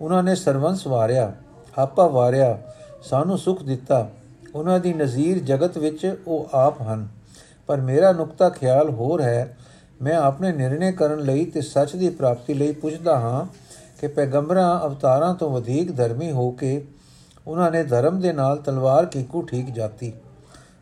[0.00, 1.32] ਉਹਨਾਂ ਨੇ ਸਰਵੰਸ ਵਾਰਿਆ,
[1.78, 2.58] ਆਪਾ ਵਾਰਿਆ,
[3.02, 4.08] ਸਾਨੂੰ ਸੁਖ ਦਿੱਤਾ।
[4.54, 7.08] ਉਹਨਾਂ ਦੀ ਨਜ਼ੀਰ ਜਗਤ ਵਿੱਚ ਉਹ ਆਪ ਹਨ।
[7.66, 9.56] ਪਰ ਮੇਰਾ ਨੁਕਤਾ ਖਿਆਲ ਹੋਰ ਹੈ।
[10.02, 13.46] ਮੈਂ ਆਪਣੇ ਨਿਰਣੇ ਕਰਨ ਲਈ ਤੇ ਸੱਚ ਦੀ ਪ੍ਰਾਪਤੀ ਲਈ ਪੁੱਛਦਾ ਹਾਂ
[14.00, 16.84] ਕਿ ਪੈਗੰਬਰਾਂ ਅਵਤਾਰਾਂ ਤੋਂ ਵਧੇਕ ਧਰਮੀ ਹੋ ਕੇ
[17.46, 20.12] ਉਹਨਾਂ ਨੇ ਧਰਮ ਦੇ ਨਾਲ ਤਲਵਾਰ ਕਿਕੂ ਠੀਕ ਜਾਤੀ।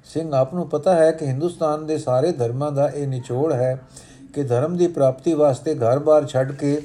[0.04, 3.80] ਸਿੰਘ ਆਪ ਨੂੰ ਪਤਾ ਹੈ ਕਿ ਹਿੰਦੁਸਤਾਨ ਦੇ ਸਾਰੇ ਧਰਮਾਂ ਦਾ ਇਹ ਨਿਚੋੜ ਹੈ
[4.34, 6.82] ਕਿ ਧਰਮ ਦੀ ਪ੍ਰਾਪਤੀ ਵਾਸਤੇ ਘਰ-ਬਾਰ ਛੱਡ ਕੇ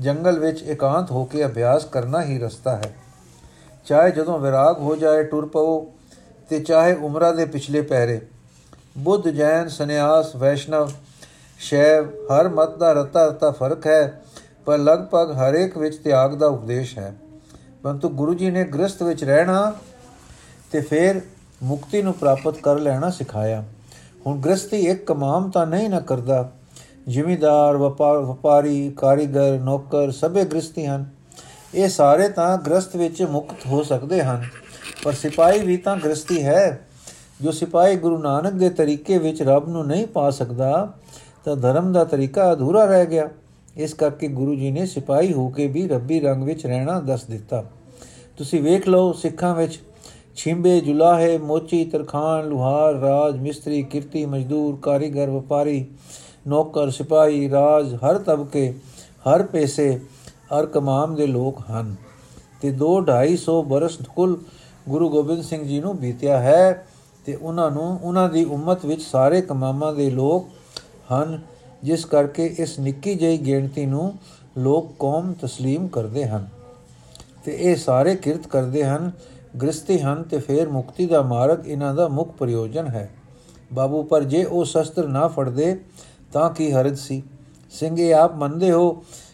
[0.00, 2.94] ਜੰਗਲ ਵਿੱਚ ਇਕਾਂਤ ਹੋ ਕੇ ਅਭਿਆਸ ਕਰਨਾ ਹੀ ਰਸਤਾ ਹੈ।
[3.84, 5.92] ਚਾਹੇ ਜਦੋਂ ਵਿਰਾਗ ਹੋ ਜਾਏ, ਟੁਰ ਪਵੋ।
[6.50, 8.20] ਤੇ ਚਾਹੇ ਉਮਰਾ ਦੇ ਪਿਛਲੇ ਪਹਿਰੇ।
[8.98, 10.90] ਬੁੱਧ, ਜੈਨ, ਸੰਨਿਆਸ, ਵੈਸ਼ਨਵ,
[11.58, 14.22] ਸ਼ੈਵ, ਹਰ ਮਤ ਦਾ ਰਤਾ ਰਤਾ ਫ਼ਰਕ ਹੈ,
[14.64, 17.14] ਪਰ ਲਗਭਗ ਹਰ ਇੱਕ ਵਿੱਚ ਤਿਆਗ ਦਾ ਉਪਦੇਸ਼ ਹੈ।
[17.82, 19.74] ਪਰੰਤੂ ਗੁਰੂ ਜੀ ਨੇ ਗ੍ਰਸਥ ਵਿੱਚ ਰਹਿਣਾ
[20.72, 21.20] ਤੇ ਫਿਰ
[21.62, 23.64] ਮੁਕਤੀ ਨੂੰ ਪ੍ਰਾਪਤ ਕਰ ਲੈਣਾ ਸਿਖਾਇਆ।
[24.26, 26.52] ਹੁਣ ਗ੍ਰਸਤੀ ਇੱਕ ਕਮਾਮ ਤਾਂ ਨਹੀਂ ਨਾ ਕਰਦਾ।
[27.08, 31.06] ਜ਼ਿਮੀਦਾਰ, ਵਪਾਰ, ਵਪਾਰੀ, ਕਾਰੀਗਰ, ਨੌਕਰ ਸਭੇ ਗ੍ਰਸਤੀ ਹਨ।
[31.74, 34.44] ਇਹ ਸਾਰੇ ਤਾਂ ਗ੍ਰਸਤ ਵਿੱਚ ਮੁਕਤ ਹੋ ਸਕਦੇ ਹਨ।
[35.02, 36.86] ਪਰ ਸਿਪਾਹੀ ਵੀ ਤਾਂ ਗ੍ਰਸਤੀ ਹੈ।
[37.42, 40.92] ਜੋ ਸਿਪਾਹੀ ਗੁਰੂ ਨਾਨਕ ਦੇ ਤਰੀਕੇ ਵਿੱਚ ਰੱਬ ਨੂੰ ਨਹੀਂ ਪਾ ਸਕਦਾ,
[41.44, 43.28] ਤਾਂ ਧਰਮ ਦਾ ਤਰੀਕਾ ਅਧੂਰਾ ਰਹਿ ਗਿਆ।
[43.76, 47.64] ਇਸ ਕਰਕੇ ਗੁਰੂ ਜੀ ਨੇ ਸਿਪਾਹੀ ਹੋ ਕੇ ਵੀ ਰੱਬੀ ਰੰਗ ਵਿੱਚ ਰਹਿਣਾ ਦੱਸ ਦਿੱਤਾ।
[48.38, 49.80] ਤੁਸੀਂ ਵੇਖ ਲਓ ਸਿੱਖਾਂ ਵਿੱਚ,
[50.36, 55.86] ਛਿੰਬੇ, ਜੁਲਾਹੇ, ਮੋਚੀ ਤਰਖਾਨ ਲੁਹਾਰ, ਰਾਜ, ਮਿਸਤਰੀ, ਕਿਰਤੀ, ਮਜ਼ਦੂਰ, ਕਾਰੀਗਰ, ਵਪਾਰੀ,
[56.48, 58.74] ਨੌਕਰ, ਸਿਪਾਹੀ, ਰਾਜ, ਹਰ ਤਬਕੇ,
[59.28, 61.94] ਹਰ ਪੈਸੇ, ਹਰ ਕਮਾਮ ਦੇ ਲੋਕ ਹਨ।
[62.60, 64.36] ਤੇ 2 250 ਬਰਸ ਕੁੱਲ
[64.89, 66.85] ਗੁਰੂ ਗੋਬਿੰਦ ਸਿੰਘ ਜੀ ਨੂੰ ਬੀਤਿਆ ਹੈ
[67.25, 70.47] ਤੇ ਉਹਨਾਂ ਨੂੰ ਉਹਨਾਂ ਦੀ ਉਮਤ ਵਿੱਚ ਸਾਰੇ ਕਮਾਮਾਂ ਦੇ ਲੋਕ
[71.11, 71.39] ਹਨ
[71.83, 74.13] ਜਿਸ ਕਰਕੇ ਇਸ ਨਿੱਕੀ ਜਿਹੀ ਗਿਣਤੀ ਨੂੰ
[74.57, 76.47] ਲੋਕ ਕੌਮ تسلیم ਕਰਦੇ ਹਨ
[77.45, 79.11] ਤੇ ਇਹ ਸਾਰੇ ਕਿਰਤ ਕਰਦੇ ਹਨ
[79.61, 83.09] ਗ੍ਰਸਤੀ ਹਨ ਤੇ ਫਿਰ ਮੁਕਤੀ ਦਾ ਮਾਰਗ ਇਹਨਾਂ ਦਾ ਮੁੱਖ ਪ੍ਰਯੋਜਨ ਹੈ
[83.73, 85.75] ਬਾਬੂ ਪਰ ਜੇ ਉਹ ਸ਼ਸਤਰ ਨਾ ਫੜਦੇ
[86.33, 87.21] ਤਾਂ ਕੀ ਹਰਜ ਸੀ
[87.71, 88.91] ਸਿੰਘੇ ਆਪ ਮੰਨਦੇ ਹੋ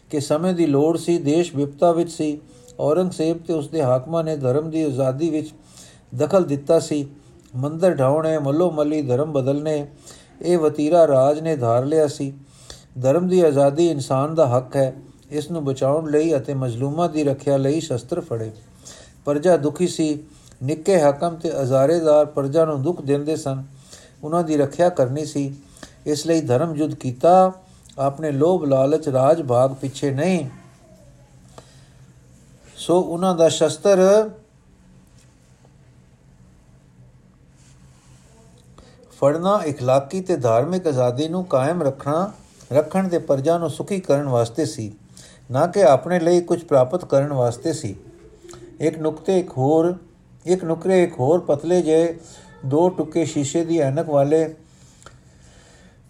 [0.09, 2.37] ਕਿ ਸਮੇਂ ਦੀ ਲੋੜ ਸੀ ਦੇਸ਼ ਵਿਪਤਾ ਵਿੱਚ ਸੀ
[2.80, 5.54] ਔਰੰਗਜ਼ੇਬ ਤੇ ਉਸਦੇ ਹਾਕਮਾਂ ਨੇ ਧਰਮ ਦੀ ਆਜ਼ਾਦੀ ਵਿੱਚ
[6.14, 7.06] ਦਖਲ ਦਿੱਤਾ ਸੀ।
[7.56, 9.86] ਮੰਦਰ ਢਾਉਣੇ ਮੱਲੋ ਮੱਲੀ ਧਰਮ ਬਦਲਨੇ,
[10.42, 12.32] ਇਹ ਵਤੀਰਾ ਰਾਜ ਨੇ ਧਾਰ ਲਿਆ ਸੀ।
[13.02, 14.94] ਧਰਮ ਦੀ ਆਜ਼ਾਦੀ ਇਨਸਾਨ ਦਾ ਹੱਕ ਹੈ,
[15.30, 18.50] ਇਸ ਨੂੰ ਬਚਾਉਣ ਲਈ ਅਤੇ ਮਜ਼ਲੂਮਾਂ ਦੀ ਰੱਖਿਆ ਲਈ ਸ਼ਸਤਰ ਫੜੇ।
[19.24, 20.22] ਪਰਜਾ ਦੁਖੀ ਸੀ।
[20.62, 23.64] ਨਿੱਕੇ ਹਕਮ ਤੇ ਅਜ਼ਾਰੇਦਾਰ ਪਰਜਾ ਨੂੰ ਦੁੱਖ ਦਿੰਦੇ ਸਨ।
[24.24, 25.54] ਉਹਨਾਂ ਦੀ ਰੱਖਿਆ ਕਰਨੀ ਸੀ।
[26.06, 27.52] ਇਸ ਲਈ ਧਰਮ ਯੁੱਧ ਕੀਤਾ।
[27.98, 30.46] ਆਪਣੇ ਲੋਭ ਲਾਲਚ ਰਾਜ ਭਾਗ ਪਿੱਛੇ ਨਹੀਂ।
[32.85, 33.99] ਸੋ ਉਹਨਾਂ ਦਾ ਸ਼ਸਤਰ
[39.21, 42.31] ਫੜਨਾ اخلاقی ਤੇ ਧਾਰਮਿਕ ਆਜ਼ਾਦੀ ਨੂੰ ਕਾਇਮ ਰੱਖਣਾ
[42.73, 44.91] ਰੱਖਣ ਤੇ ਪਰਜਾ ਨੂੰ ਸੁਖੀ ਕਰਨ ਵਾਸਤੇ ਸੀ
[45.51, 47.95] ਨਾ ਕਿ ਆਪਣੇ ਲਈ ਕੁਝ ਪ੍ਰਾਪਤ ਕਰਨ ਵਾਸਤੇ ਸੀ
[48.79, 49.93] ਇੱਕ ਨੁਕਤੇ ਇੱਕ ਹੋਰ
[50.45, 52.19] ਇੱਕ ਨੁਕਰੇ ਇੱਕ ਹੋਰ ਪਤਲੇ ਜੇ
[52.65, 54.55] ਦੋ ਟੁੱਕੇ ਸ਼ੀਸ਼ੇ ਦੀ ਐਨਕ ਵਾਲੇ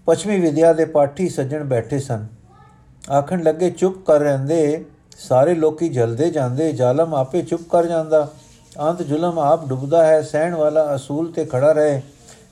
[0.07, 2.25] ਪੱਛਮੀ ਵਿਦਿਆ ਦੇ ਪਾਠੀ ਸੱਜਣ ਬੈਠੇ ਸਨ
[3.11, 4.85] ਆਖਣ ਲੱਗੇ ਚੁੱਪ ਕਰ ਰਹਿੰਦੇ
[5.18, 8.28] ਸਾਰੇ ਲੋਕੀ ਜਲਦੇ ਜਾਂਦੇ, ਜ਼ਾਲਮ ਆਪੇ ਚੁੱਪ ਕਰ ਜਾਂਦਾ।
[8.80, 12.02] ਅੰਤ ਜ਼ੁਲਮ ਆਪ ਡੁੱਬਦਾ ਹੈ, ਸਹਿਣ ਵਾਲਾ ਅਸੂਲ ਤੇ ਖੜਾ ਰਹੇ।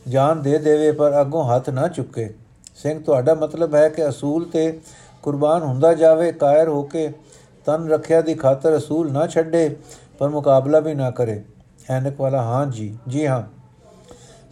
[0.09, 2.35] ਜਾਨ ਦੇ ਦੇਵੇ, ਪਰ ਅੱਗੋਂ ਹੱਥ ਨਾ ਚੁੱਕੇ।
[2.77, 4.81] ਸਿੰਘ, ਤੁਹਾਡਾ ਮਤਲਬ ਹੈ ਕਿ ਅਸੂਲ ਤੇ
[5.23, 7.13] ਕੁਰਬਾਨ ਹੁੰਦਾ ਜਾਵੇ, ਕਾਇਰ ਹੋ ਕੇ
[7.67, 9.77] ਤਨ ਰੱਖਿਆ ਦੀ ਖਾਤਰ ਅਸੂਲ ਨਾ ਛੱਡੇ,
[10.19, 11.45] ਪਰ ਮੁਕਾਬਲਾ ਵੀ ਨਾ ਕਰੇ।
[11.91, 13.43] ਐਨਕ ਵਾਲਾ, ਹਾਂ ਜੀ ਜੀ ਹਾਂ।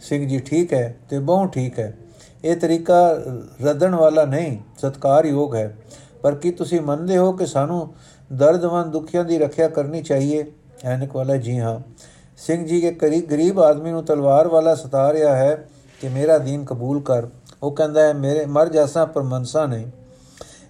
[0.01, 1.97] ਸਿੰਘ ਜੀ, ਠੀਕ ਹੈ ਤੇ ਬਹੁ ਠੀਕ ਹੈ।
[2.43, 3.13] ਇਹ ਤਰੀਕਾ
[3.63, 5.77] ਰਦਣ ਵਾਲਾ ਨਹੀਂ, ਸਤਕਾਰਯੋਗ ਹੈ।
[6.23, 7.93] ਪਰ ਕੀ ਤੁਸੀਂ ਮੰਨਦੇ ਹੋ ਕਿ ਸਾਨੂੰ
[8.33, 10.51] ਦਰਦਵੰਦ ਦੁਖੀਆਂ ਦੀ ਰੱਖਿਆ ਕਰਨੀ ਚਾਹੀਏ?
[10.83, 11.79] ਐਨਕ ਵਾਲਾ ਜੀ ਹਾਂ।
[12.37, 15.69] ਸਿੰਘ ਜੀ ਕੇ ਕਰੀਬ ਗਰੀਬ ਆਦਮੀ ਨੂੰ ਤਲਵਾਰ ਵਾਲਾ ਸਤਾ ਰਿਹਾ ਹੈ
[16.01, 17.27] ਕਿ ਮੇਰਾ ਦੀਨ ਕਬੂਲ ਕਰ।
[17.63, 19.85] ਉਹ ਕਹਿੰਦਾ ਹੈ, ਮੇਰੇ, ਮਰ ਜਾਸਾਂ ਪਰ ਮਨਸਾ ਨਹੀਂ।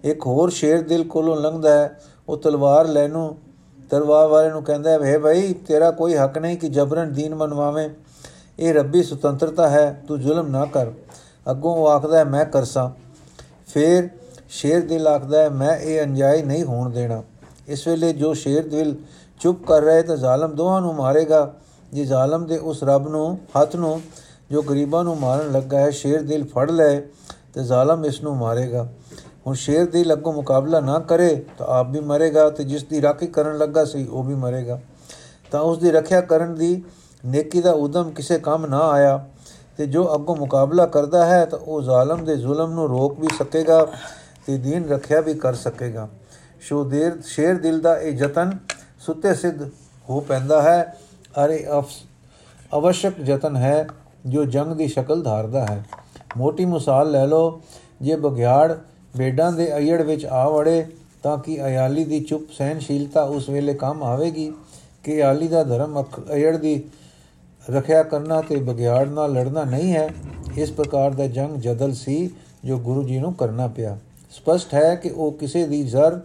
[0.03, 3.37] ਇੱਕ ਹੋਰ ਸ਼ੇਰ ਦਿਲ ਕੋਲੋਂ ਲੰਘਦਾ ਹੈ। ਉਹ ਤਲਵਾਰ ਲੈਨੂੰ
[3.89, 7.89] ਤਲਵਾਰ ਵਾਲੇ ਨੂੰ ਕਹਿੰਦਾ ਹੈ ਭਾਈ ਤੇਰਾ ਕੋਈ ਹੱਕ ਨਹੀਂ ਕਿ ਜਬਰਨ ਦੀਨ ਮਨਵਾਵੇਂ।
[8.59, 10.87] ਇਹ ਰੱਬੀ ਸੁਤੰਤਰਤਾ ਹੈ, ਤੂੰ ਜ਼ੁਲਮ ਨਾ ਕਰ।
[11.51, 12.89] ਅੱਗੋਂ ਉਹ ਆਖਦਾ ਹੈ, ਮੈਂ ਕਰਸਾਂ।
[13.67, 14.09] ਫਿਰ
[14.53, 17.23] ਸ਼ੇਰ ਦਿਲ ਆਖਦਾ ਹੈ, ਮੈਂ ਇਹ ਅਨਜਾਈ ਨਹੀਂ ਹੋਣ ਦੇਣਾ।
[17.67, 18.95] ਇਸ ਵੇਲੇ ਜੋ ਸ਼ੇਰ ਦਿਲ
[19.39, 21.53] ਚੁੱਪ ਕਰ ਰਹੇ ਤਾਂ ਜ਼ਾਲਮ ਦੋਹਾਂ ਨੂੰ ਮਾਰੇਗਾ।
[21.93, 24.01] ਜੇ ਜ਼ਾਲਮ ਦੇ ਉਸ ਰੱਬ ਨੂੰ, ਹੱਥ ਨੂੰ,
[24.51, 27.01] ਜੋ ਗਰੀਬਾਂ ਨੂੰ ਮਾਰਨ ਲੱਗਾ ਹੈ, ਸ਼ੇਰ ਦਿਲ ਫੜ ਲਏ,
[27.53, 28.87] ਤੇ ਜ਼ਾਲਮ ਇਸ ਨੂੰ ਮਾਰੇਗਾ।
[29.47, 33.27] ਹੁਣ ਸ਼ੇਰ ਦਿਲ ਅੱਗੋਂ ਮੁਕਾਬਲਾ ਨਾ ਕਰੇ ਤਾਂ ਆਪ ਵੀ ਮਰੇਗਾ ਤੇ ਜਿਸ ਦੀ ਰਾਖੀ
[33.27, 34.79] ਕਰਨ ਲੱਗਾ ਸੀ, ਉਹ ਵੀ ਮਰੇਗਾ।
[35.51, 36.83] ਤਾਂ ਉਸ ਦੀ ਰੱਖਿਆ ਕਰਨ ਦੀ
[37.25, 39.25] ਨੇਕੀ ਦਾ ਉਦਮ ਕਿਸੇ ਕੰਮ ਨਾ ਆਇਆ।
[39.77, 43.87] ਤੇ ਜੋ ਅੱਗੋਂ ਮੁਕਾਬਲਾ ਕਰਦਾ ਹੈ ਤਾਂ ਉਹ ਜ਼ਾਲਮ ਦੇ ਜ਼ੁਲਮ ਨੂੰ ਰੋਕ ਵੀ ਸਕੇਗਾ।
[44.45, 46.07] ਤੇ ਦੀਨ ਰੱਖਿਆ ਵੀ ਕਰ ਸਕੇਗਾ।
[46.61, 48.57] ਸ਼ੋ ਦੇਰ ਸ਼ੇਰ ਦਿਲ ਦਾ ਇਹ ਯਤਨ
[48.99, 49.61] ਸੁੱਤੇ ਸਿੱਧ
[50.09, 50.97] ਹੋ ਪੈਂਦਾ ਹੈ।
[51.45, 51.65] ਅਰੇ
[52.77, 53.87] ਅਵਸ਼ਕ ਯਤਨ ਹੈ
[54.25, 55.83] ਜੋ ਜੰਗ ਦੀ ਸ਼ਕਲ ਧਾਰਦਾ ਹੈ।
[56.37, 57.61] ਮੋਟੀ ਮਿਸਾਲ ਲੈ ਲਓ,
[58.01, 58.75] ਜੇ ਬਗਿਆੜ
[59.17, 60.85] ਬੇਡਾਂ ਦੇ ਅਯੜ ਵਿੱਚ ਆ ਵੜੇ
[61.23, 64.51] ਤਾਂ ਕਿ ਅਯਾਲੀ ਦੀ ਚੁੱਪ ਸਹਿਨਸ਼ੀਲਤਾ ਉਸ ਵੇਲੇ ਕੰਮ ਆਵੇਗੀ?
[65.03, 66.01] ਕਿ ਅਯਾਲੀ ਦਾ ਧਰਮ
[66.33, 66.83] ਅਯੜ ਦੀ
[67.69, 70.09] ਰੱਖਿਆ ਕਰਨਾ ਤੇ ਬਗਿਆੜ ਨਾਲ ਲੜਨਾ ਨਹੀਂ ਹੈ?
[70.57, 72.29] ਇਸ ਪ੍ਰਕਾਰ ਦਾ ਜੰਗ ਜਦਲ ਸੀ
[72.65, 73.97] ਜੋ ਗੁਰੂ ਜੀ ਨੂੰ ਕਰਨਾ ਪਿਆ।
[74.33, 76.19] ਸਪਸ਼ਟ ਹੈ ਕਿ ਉਹ ਕਿਸੇ ਦੀ ਜ਼ਰ,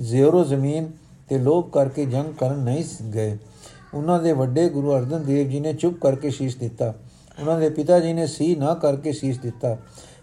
[0.00, 0.90] ਜ਼ੇਰੋ ਜ਼ਮੀਨ
[1.28, 3.38] ਤੇ ਲੋਭ ਕਰਕੇ ਜੰਗ ਕਰਨ ਨਹੀਂ ਗਏ।
[3.94, 6.94] ਉਹਨਾਂ ਦੇ ਵੱਡੇ ਗੁਰੂ ਅਰਜਨ ਦੇਵ ਜੀ ਨੇ ਚੁੱਪ ਕਰਕੇ ਸ਼ੀਸ਼ ਦਿੱਤਾ।
[7.40, 9.76] ਉਹਨਾਂ ਦੇ ਪਿਤਾ ਜੀ ਨੇ ਸੀ ਨਾ ਕਰਕੇ ਸ਼ੀਸ਼ ਦਿੱਤਾ।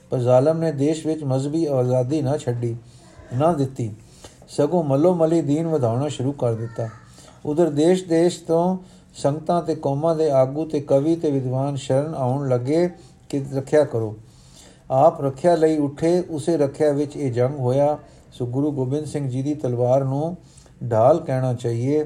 [0.10, 2.76] ਪਰ ਜ਼ਾਲਮ ਨੇ ਦੇਸ਼ ਵਿੱਚ ਮਜ਼ਬੀ ਆਜ਼ਾਦੀ ਨਾ ਛੱਡੀ,
[3.38, 3.92] ਨਾ ਦਿੱਤੀ।
[4.48, 6.90] ਸਗੋਂ ਮੱਲੋ ਮਲੀ ਦੀਨ ਵਧਾਉਣਾ ਸ਼ੁਰੂ ਕਰ ਦਿੱਤਾ।
[7.46, 8.78] ਉਧਰ ਦੇਸ਼ ਦੇਸ਼ ਤੋਂ
[9.14, 12.90] ਸੰਗਤਾਂ ਤੇ ਕੌਮਾਂ ਦੇ ਆਗੂ ਤੇ ਕਵੀ ਤੇ ਵਿਦਵਾਨ ਸ਼ਰਨ ਆਉਣ ਲੱਗੇ
[13.30, 14.18] ਕਿ ਰੱਖਿਆ ਕਰੋ।
[14.94, 17.98] ਆਪ ਰੱਖਿਆ ਲਈ ਉਠੇ, ਉਸੇ ਰੱਖਿਆ ਵਿੱਚ ਇਹ ਜੰਗ ਹੋਇਆ।
[18.32, 20.36] ਸੋ ਗੁਰੂ ਗੋਬਿੰਦ ਸਿੰਘ ਜੀ ਦੀ ਤਲਵਾਰ ਨੂੰ
[20.92, 22.04] ਢਾਲ ਕਹਿਣਾ ਚਾਹੀਏ,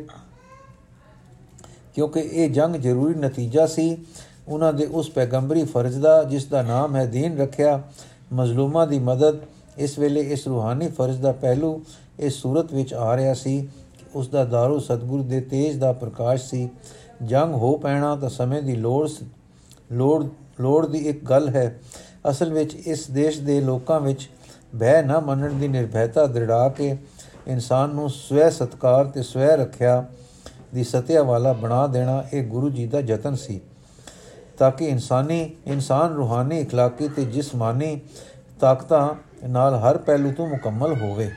[1.96, 3.98] ਕਿਉਂਕਿ ਇਹ ਜੰਗ ਜ਼ਰੂਰੀ ਨਤੀਜਾ ਸੀ।
[4.48, 7.82] ਉਹਨਾਂ ਦੇ ਉਸ ਪੈਗੰਬਰੀ ਫਰਜ਼ ਦਾ, ਜਿਸ ਦਾ ਨਾਮ ਹੈ ਦੀਨ ਰੱਖਿਆ,
[8.34, 9.40] ਮਜ਼ਲੂਮਾਂ ਦੀ ਮਦਦ,
[9.78, 11.82] ਇਸ ਵੇਲੇ ਇਸ ਰੂਹਾਨੀ ਫਰਜ਼ ਦਾ ਪਹਿਲੂ
[12.20, 13.62] ਇਸ ਸੂਰਤ ਵਿੱਚ ਆ ਰਿਹਾ ਸੀ।
[14.00, 16.70] ਕਿ ਉਸ ਦਾ ਦਾਰੂ ਸਤਗੁਰ ਦੇ ਤੇਜ ਦਾ ਪ੍ਰਕਾਸ਼ ਸੀ।
[17.24, 19.10] ਜੰਗ ਹੋ ਪੈਣਾ ਤਾਂ ਸਮੇਂ ਦੀ ਲੋੜ
[19.92, 20.26] ਲੋੜ
[20.60, 21.80] ਲੋੜ ਦੀ ਇੱਕ ਗੱਲ ਹੈ।
[22.31, 24.29] ਅਸਲ ਵਿੱਚ ਇਸ ਦੇਸ਼ ਦੇ ਲੋਕਾਂ ਵਿੱਚ
[24.81, 26.97] ਭੈ ਨਾ ਮੰਨਣ ਦੀ ਨਿਰਭੈਤਾ ਦ੍ਰਿੜਾ ਕੇ
[27.47, 30.05] ਇਨਸਾਨ ਨੂੰ ਸਵੈ ਸਤਕਾਰ ਤੇ ਸਵੈ ਰੱਖਿਆ
[30.75, 33.61] ਦੀ ਸਤਿਆ ਵਾਲਾ ਬਣਾ ਦੇਣਾ ਇਹ ਗੁਰੂ ਜੀ ਦਾ ਯਤਨ ਸੀ
[34.59, 38.01] ਤਾਂ ਕਿ ਇਨਸਾਨੀ ਇਨਸਾਨ ਰੂਹਾਨੀ اخلاقی ਤੇ ਜਿਸਮਾਨੀ
[38.61, 39.09] ਤਾਕਤਾਂ
[39.49, 41.31] ਨਾਲ ਹਰ ਪਹਿਲੂ ਤੋਂ ਮੁਕੰਮਲ ਹੋਵੇ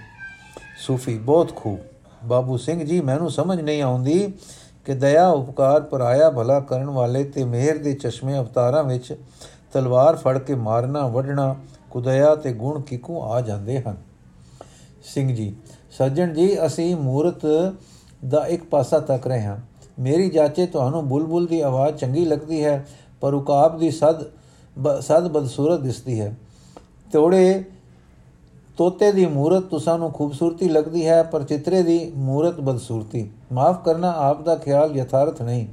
[0.85, 1.79] ਸੂਫੀ ਬਹੁਤ ਖੂਬ
[2.25, 4.33] ਬਾਬੂ ਸਿੰਘ ਜੀ ਮੈਨੂੰ ਸਮਝ ਨਹੀਂ ਆਉਂਦੀ
[4.85, 9.15] ਕਿ ਦਇਆ ਉਪਕਾਰ ਪਰਾਇਆ ਭਲਾ ਕਰਨ ਵਾਲੇ ਤੇ ਮਿਹਰ ਦੇ ਚਸ਼ਮੇ ਅਵਤਾਰਾਂ ਵਿੱਚ
[9.72, 11.56] ਤਲਵਾਰ ਫੜ ਕੇ ਮਾਰਨਾ, ਵੱਢਣਾ,
[11.90, 13.96] ਕੁਦਇਆ ਤੇ ਗੁਣ ਕਿਕੂ ਆ ਜਾਂਦੇ ਹਨ।
[15.04, 15.54] ਸਿੰਘ ਜੀ,
[15.98, 17.46] ਸੱਜਣ ਜੀ, ਅਸੀਂ ਮੂਰਤ
[18.28, 19.56] ਦਾ ਇੱਕ ਪਾਸਾ ਤੱਕ ਰਹੇ ਹਾਂ।
[19.98, 22.86] ਮੇਰੀ ਜਾਚੇ ਤੁਹਾਨੂੰ ਬੁਲਬੁਲ ਦੀ ਆਵਾਜ਼ ਚੰਗੀ ਲੱਗਦੀ ਹੈ,
[23.20, 24.24] ਪਰ ਉਕਾਬ ਦੀ ਸਦ
[25.00, 26.36] ਸਦ ਬਦਸੂਰਤ ਦਿਸਦੀ ਹੈ।
[27.12, 27.64] ਤੋੜੇ,
[28.76, 34.10] ਤੋਤੇ ਦੀ ਮੂਰਤ ਤੁਸਾਂ ਨੂੰ ਖੂਬਸੂਰਤੀ ਲੱਗਦੀ ਹੈ, ਪਰ ਚਿੱਤਰੇ ਦੀ ਮੂਰਤ ਬਦਸੂਰਤੀ। ਮਾਫ ਕਰਨਾ,
[34.10, 35.66] ਆਪ ਦਾ ਖਿਆਲ ਯਥਾਰਥ ਨਹੀਂ।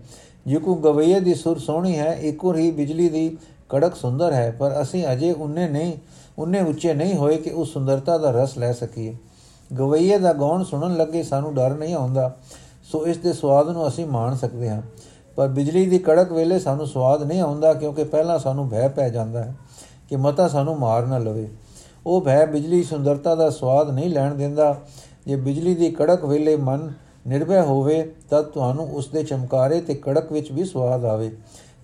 [0.47, 3.37] ਜਿਕੂ ਗਵਈਏ ਦੀ ਸੁਰ ਸੋਹਣੀ ਹੈ ਇੱਕੋ ਹੀ ਬਿਜਲੀ ਦੀ
[3.69, 5.93] ਕੜਕ ਸੁੰਦਰ ਹੈ, ਪਰ ਅਸੀਂ ਅਜੇ ਉਹਨੇ ਨਹੀਂ
[6.39, 9.15] ਉਹਨੇ ਉੱਚੇ ਨਹੀਂ ਹੋਏ ਕਿ ਉਸ ਸੁੰਦਰਤਾ ਦਾ ਰਸ ਲੈ ਸਕੀਏ।
[9.79, 12.35] ਗਵਈਏ ਦਾ ਗਾਉਣ ਸੁਣਨ ਲੱਗੇ ਸਾਨੂੰ ਡਰ ਨਹੀਂ ਆਉਂਦਾ।
[12.91, 14.81] ਸੋ ਇਸ ਦੇ ਸਵਾਦ ਨੂੰ ਅਸੀਂ ਮਾਣ ਸਕਦੇ ਹਾਂ।
[15.35, 19.43] ਪਰ ਬਿਜਲੀ ਦੀ ਕੜਕ ਵੇਲੇ ਸਾਨੂੰ ਸਵਾਦ ਨਹੀਂ ਆਉਂਦਾ ਕਿਉਂਕਿ ਪਹਿਲਾਂ ਸਾਨੂੰ ਭੈ ਪੈ ਜਾਂਦਾ
[19.43, 19.55] ਹੈ
[20.09, 21.49] ਕਿ ਮਤਾ ਸਾਨੂੰ ਮਾਰ ਨਾ ਲਵੇ।
[22.05, 24.81] ਉਹ ਭੈ ਬਿਜਲੀ ਸੁੰਦਰਤਾ ਦਾ ਸਵਾਦ ਨਹੀਂ ਲੈਣ ਦਿੰਦਾ।
[25.27, 26.93] ਜੇ ਬਿਜਲੀ ਦੀ ਕੜਕ ਵੇਲੇ ਮਨ
[27.27, 31.31] ਨਿਰਭੈ ਹੋਵੇ, ਤਾਂ ਤੁਹਾਨੂੰ ਉਸ ਦੇ ਚਮਕਾਰੇ ਤੇ ਕੜਕ ਵਿੱਚ ਵੀ ਸਵਾਦ ਆਵੇ।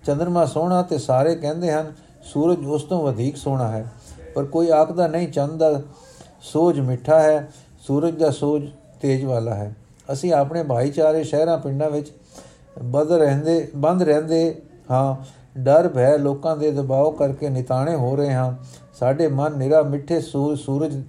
[0.06, 1.92] ਚੰ드ਰਮਾ ਸੋਹਣਾ ਤੇ ਸਾਰੇ ਕਹਿੰਦੇ ਹਨ,
[2.24, 3.92] ਸੂਰਜ ਉਸ ਤੋਂ ਵਧੇਕ ਸੋਹਣਾ ਹੈ।
[4.34, 5.82] ਪਰ ਕੋਈ ਆਖਦਾ ਨਹੀਂ, ਚੰਦ ਦਾ
[6.42, 7.52] ਸੋਜ ਮਿੱਠਾ ਹੈ,
[7.86, 8.68] ਸੂਰਜ ਦਾ ਸੋਜ
[9.00, 9.76] ਤੇਜ ਵਾਲਾ ਹੈ।
[10.12, 12.12] ਅਸੀਂ ਆਪਣੇ ਭਾਈਚਾਰੇ ਸ਼ਹਿਰਾਂ, ਪਿੰਡਾਂ ਵਿੱਚ
[12.82, 15.16] ਬਦ ਰਹਿੰਦੇ, ਬੰਦ ਰਹਿੰਦੇ ਹਾਂ।
[15.58, 18.54] ਡਰ, ਭੈ ਲੋਕਾਂ ਦੇ ਦਬਾਅ ਕਰਕੇ ਨਿਤਾਣੇ ਹੋ ਰਹੇ ਹਾਂ।
[18.94, 21.02] ਸਾਡੇ ਮਨ ਨਿਰਾ ਮਿੱਠੇ ਸੂਰਜ,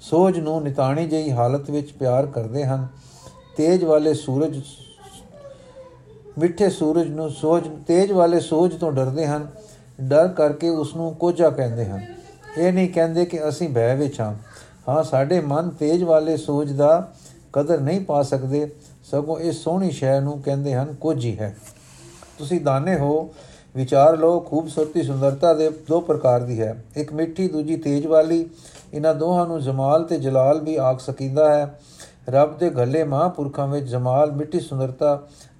[0.00, 2.86] ਸੋਜ ਨੂੰ ਨਿਤਾਣੀ ਜਿਹੀ ਹਾਲਤ ਵਿੱਚ ਪਿਆਰ ਕਰਦੇ ਹਨ।
[3.56, 4.62] ਤੇਜ ਵਾਲੇ ਸੂਰਜ
[6.38, 9.46] ਮਿੱਠੇ ਸੂਰਜ ਨੂੰ ਸੋਜ, ਤੇਜ ਵਾਲੇ ਸੋਜ ਤੋਂ ਡਰਦੇ ਹਨ।
[10.00, 12.06] ਡਰ ਕਰਕੇ ਉਸ ਨੂੰ ਕੋਝਾ ਕਹਿੰਦੇ ਹਨ।
[12.58, 14.34] ਇਹ ਨਹੀਂ ਕਹਿੰਦੇ ਕਿ ਅਸੀਂ ਭੈ ਵਿੱਚ ਹਾਂ।
[14.88, 17.12] ਹਾਂ, ਸਾਡੇ ਮਨ ਤੇਜ ਵਾਲੇ ਸੋਜ ਦਾ
[17.52, 18.70] ਕਦਰ ਨਹੀਂ ਪਾ ਸਕਦੇ।
[19.10, 21.56] ਸਗੋਂ ਇਸ ਸੋਹਣੀ ਸ਼ੈ ਨੂੰ ਕਹਿੰਦੇ ਹਨ, ਕੋਝੀ ਹੈ।
[22.38, 23.34] ਤੁਸੀਂ ਦਾਨੇ ਹੋ,
[23.76, 28.50] ਵਿਚਾਰ ਲੋ ਖੂਬਸੂਰਤੀ, ਸੁੰਦਰਤਾ ਦੇ ਦੋ ਪ੍ਰਕਾਰ ਦੀ ਹੈ। ਇੱਕ ਮਿੱਠੀ, ਦੂਜੀ ਤੇਜ ਵਾਲੀ।
[28.94, 31.80] ਇਹਨਾਂ ਦੋਹਾਂ ਨੂੰ ਜਮਾਲ ਤੇ ਜਲਾਲ ਵੀ ਆਖ ਸਕੀਦਾ ਹੈ।
[32.28, 35.18] ਰੱਬ ਦੇ ਗੱਲੇ ਮਹਾਂਪੁਰਖਾਂ ਵਿੱਚ ਜਮਾਲ ਮਿੱਠੀ ਸੁੰਦਰਤਾ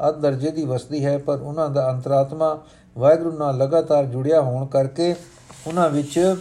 [0.09, 2.59] ਅਦ ਦਰਜੇ ਦੀ ਵਸਦੀ ਹੈ, ਪਰ ਉਹਨਾਂ ਦਾ ਅੰਤਰਾਤਮਾ
[2.96, 5.14] ਵਾਹਿਗੁਰੂ ਨਾਲ ਲਗਾਤਾਰ ਜੁੜਿਆ ਹੋਣ ਕਰਕੇ
[5.66, 6.37] ਉਹਨਾਂ ਵਿੱਚ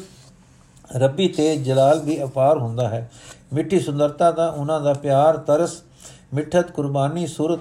[0.96, 3.10] ਰੱਬੀ ਤੇ ਜਲਾਲ ਵੀ ਅਪਾਰ ਹੁੰਦਾ ਹੈ।
[3.54, 5.82] ਮਿੱਠੀ ਸੁੰਦਰਤਾ ਦਾ ਉਹਨਾਂ ਦਾ ਪਿਆਰ, ਤਰਸ,
[6.34, 7.60] ਮਿੱਠਤ, ਕੁਰਬਾਨੀ, ਸੁਰਤ,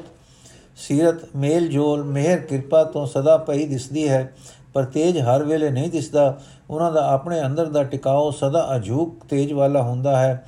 [0.77, 4.33] ਸੀਰਤ, ਮੇਲ ਜੋਲ, ਮਿਹਰ, ਕਿਰਪਾ ਤੋਂ ਸਦਾ ਪਈ ਦਿਸਦੀ ਹੈ,
[4.75, 6.35] ਪਰ ਤੇਜ ਹਰ ਵੇਲੇ ਨਹੀਂ ਦਿਸਦਾ।
[6.70, 10.46] ਉਹਨਾਂ ਦਾ ਆਪਣੇ ਅੰਦਰ ਦਾ ਟਿਕਾਓ ਸਦਾ ਅਜੂਕ ਤੇਜ ਵਾਲਾ ਹੁੰਦਾ ਹੈ।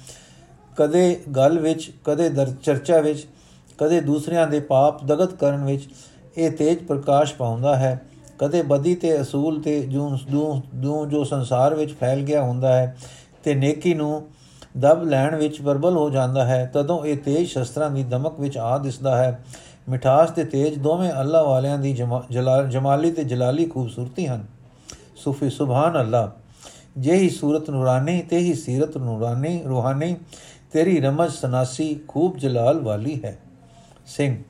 [0.76, 2.30] ਕਦੇ ਗੱਲ ਵਿੱਚ, ਕਦੇ
[2.62, 3.26] ਚਰਚਾ ਵਿੱਚ,
[3.78, 5.88] ਕਦੇ ਦੂਸਰਿਆਂ ਦੇ ਪਾਪ ਦਗਤ ਕਰਨ ਵਿੱਚ
[6.36, 8.00] ਇਹ ਤੇਜ ਪ੍ਰਕਾਸ਼ ਪਾਉਂਦਾ ਹੈ।
[8.38, 10.08] ਕਦੇ ਬਦੀ ਤੇ ਅਸੂਲ ਤੇ ਜੂ
[10.74, 12.96] ਜੂ ਜੋ ਸੰਸਾਰ ਵਿੱਚ ਫੈਲ ਗਿਆ ਹੁੰਦਾ ਹੈ
[13.44, 14.22] ਤੇ ਨੇਕੀ ਨੂੰ
[14.78, 18.78] ਦਬ ਲੈਣ ਵਿੱਚ ਪ੍ਰਬਲ ਹੋ ਜਾਂਦਾ ਹੈ, ਤਦੋਂ ਇਹ ਤੇਜ ਸ਼ਸਤਰਾਂ ਦੀ ਦਮਕ ਵਿੱਚ ਆ
[18.78, 19.44] ਦਿਸਦਾ ਹੈ।
[19.88, 21.92] ਮਿਠਾਸ ਤੇ ਤੇਜ ਦੋਵੇਂ ਅੱਲਾ ਵਾਲਿਆਂ ਦੀ
[22.70, 24.44] ਜਮਾਲੀ ਤੇ ਜਲਾਲੀ ਖੂਬਸੂਰਤੀ ਹਨ।
[25.16, 26.30] ਸੂਫੀ, ਸੁਭਾਨ ਅੱਲਾ
[26.98, 30.16] ਜਿਹੀ ਸੂਰਤ ਨੂਰਾਨੀ, ਤੇ ਹੀ ਸੀਰਤ ਨੂਰਾਨੀ, ਰੂਹਾਨੀ
[30.72, 33.38] ਤੇਰੀ ਰਮਜ ਸਨਾਸੀ ਖੂਬ ਜਲਾਲ ਵਾਲੀ ਹੈ।
[34.06, 34.42] ਸਿੰਘ,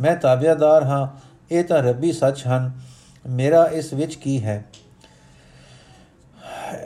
[0.00, 1.08] ਮੈਂ ਤਾਬਿਆਦਾਰ ਹਾਂ,
[1.50, 2.70] ਇਹ ਤਾਂ ਰੱਬੀ ਸੱਚ ਹਨ।
[3.26, 4.64] ਮੇਰਾ ਇਸ ਵਿੱਚ ਕੀ ਹੈ?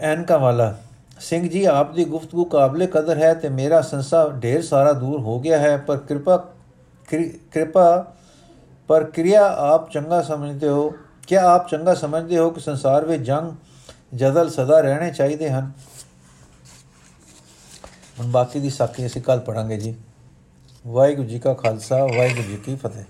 [0.01, 0.77] ਐਨਕਾ ਵਾਲਾ,
[1.21, 5.39] ਸਿੰਘ ਜੀ, ਆਪ ਦੀ ਗੁਫ਼ਤਗੂ ਕਾਬਲੇ ਕਦਰ ਹੈ ਤੇ ਮੇਰਾ ਸੰਸਾ ਢੇਰ ਸਾਰਾ ਦੂਰ ਹੋ
[5.41, 6.37] ਗਿਆ ਹੈ, ਪਰ ਕਿਰਪਾ
[7.53, 8.13] ਕਿਰਪਾ
[8.89, 10.93] ਪਰ ਕਿਰਿਆ ਆਪ ਚੰਗਾ ਸਮਝਦੇ ਹੋ।
[11.27, 13.53] ਕਿ ਆਪ ਚੰਗਾ ਸਮਝਦੇ ਹੋ ਕਿ ਸੰਸਾਰ ਵਿੱਚ ਜੰਗ
[14.15, 15.71] ਜਦਲ ਸਦਾ ਰਹਿਣੇ ਚਾਹੀਦੇ ਹਨ?
[18.21, 19.95] ਹੁਣ ਬਾਕੀ ਦੀ ਸਾਖੀ ਅਸੀਂ ਕੱਲ ਪੜਾਂਗੇ ਜੀ।
[20.87, 23.05] ਵਾਹਿਗੁਰੂ ਜੀ ਕਾ ਖਾਲਸਾ, ਵਾਹਿਗੁਰੂ ਜੀ ਕੀ ਫਤਿਹ।